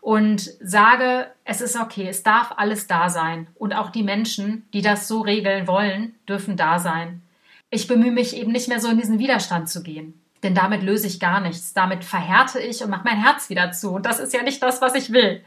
und 0.00 0.50
sage, 0.60 1.30
es 1.44 1.60
ist 1.60 1.76
okay, 1.76 2.08
es 2.08 2.22
darf 2.22 2.52
alles 2.56 2.86
da 2.86 3.08
sein. 3.08 3.48
Und 3.54 3.74
auch 3.74 3.90
die 3.90 4.02
Menschen, 4.02 4.66
die 4.72 4.82
das 4.82 5.08
so 5.08 5.20
regeln 5.20 5.66
wollen, 5.66 6.14
dürfen 6.28 6.56
da 6.56 6.78
sein. 6.78 7.22
Ich 7.70 7.86
bemühe 7.86 8.10
mich 8.10 8.36
eben 8.36 8.52
nicht 8.52 8.68
mehr 8.68 8.80
so 8.80 8.88
in 8.88 8.98
diesen 8.98 9.18
Widerstand 9.18 9.68
zu 9.68 9.82
gehen. 9.82 10.20
Denn 10.42 10.54
damit 10.54 10.82
löse 10.82 11.06
ich 11.06 11.20
gar 11.20 11.40
nichts. 11.40 11.74
Damit 11.74 12.04
verhärte 12.04 12.60
ich 12.60 12.82
und 12.82 12.90
mache 12.90 13.04
mein 13.04 13.22
Herz 13.22 13.50
wieder 13.50 13.72
zu. 13.72 13.90
Und 13.90 14.06
das 14.06 14.18
ist 14.18 14.32
ja 14.32 14.42
nicht 14.42 14.62
das, 14.62 14.80
was 14.80 14.94
ich 14.94 15.12
will. 15.12 15.44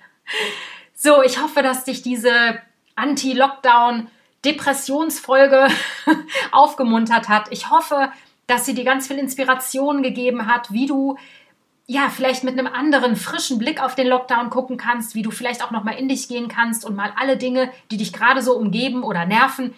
So, 0.94 1.24
ich 1.24 1.42
hoffe, 1.42 1.64
dass 1.64 1.84
dich 1.84 2.04
diese 2.04 2.60
Anti-Lockdown 2.96 4.08
Depressionsfolge 4.46 5.68
aufgemuntert 6.52 7.28
hat. 7.28 7.48
Ich 7.50 7.72
hoffe, 7.72 8.12
dass 8.46 8.66
sie 8.66 8.76
dir 8.76 8.84
ganz 8.84 9.08
viel 9.08 9.18
Inspiration 9.18 10.04
gegeben 10.04 10.48
hat, 10.48 10.72
wie 10.72 10.86
du 10.86 11.18
ja, 11.86 12.10
vielleicht 12.10 12.44
mit 12.44 12.58
einem 12.58 12.68
anderen 12.68 13.16
frischen 13.16 13.60
Blick 13.60 13.82
auf 13.82 13.96
den 13.96 14.08
Lockdown 14.08 14.50
gucken 14.50 14.78
kannst, 14.78 15.16
wie 15.16 15.22
du 15.22 15.32
vielleicht 15.32 15.64
auch 15.64 15.72
noch 15.72 15.84
mal 15.84 15.92
in 15.92 16.08
dich 16.08 16.28
gehen 16.28 16.48
kannst 16.48 16.86
und 16.86 16.96
mal 16.96 17.12
alle 17.18 17.38
Dinge, 17.38 17.72
die 17.92 17.98
dich 17.98 18.14
gerade 18.14 18.42
so 18.42 18.56
umgeben 18.56 19.04
oder 19.04 19.26
nerven, 19.26 19.74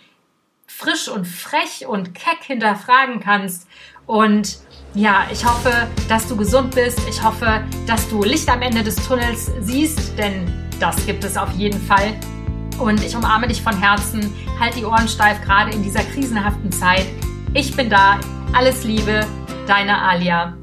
frisch 0.68 1.08
und 1.08 1.26
frech 1.26 1.88
und 1.88 2.14
keck 2.14 2.44
hinterfragen 2.44 3.20
kannst. 3.20 3.68
Und 4.06 4.58
ja, 4.94 5.26
ich 5.32 5.44
hoffe, 5.46 5.88
dass 6.08 6.28
du 6.28 6.38
gesund 6.38 6.76
bist. 6.76 7.00
Ich 7.10 7.24
hoffe, 7.24 7.64
dass 7.88 8.08
du 8.10 8.24
Licht 8.24 8.48
am 8.50 8.62
Ende 8.62 8.84
des 8.84 8.96
Tunnels 8.96 9.52
siehst, 9.62 10.18
denn 10.18 10.52
das 10.80 11.04
gibt 11.06 11.24
es 11.24 11.38
auf 11.38 11.52
jeden 11.54 11.82
Fall. 11.82 12.14
Und 12.80 13.04
ich 13.04 13.16
umarme 13.16 13.48
dich 13.48 13.62
von 13.62 13.78
Herzen. 13.78 14.34
Halt 14.60 14.76
die 14.76 14.86
Ohren 14.86 15.08
steif, 15.08 15.42
gerade 15.42 15.72
in 15.72 15.82
dieser 15.82 16.04
krisenhaften 16.04 16.72
Zeit. 16.72 17.08
Ich 17.54 17.76
bin 17.76 17.90
da. 17.90 18.20
Alles 18.54 18.84
Liebe, 18.84 19.26
deine 19.68 19.98
Alia. 19.98 20.56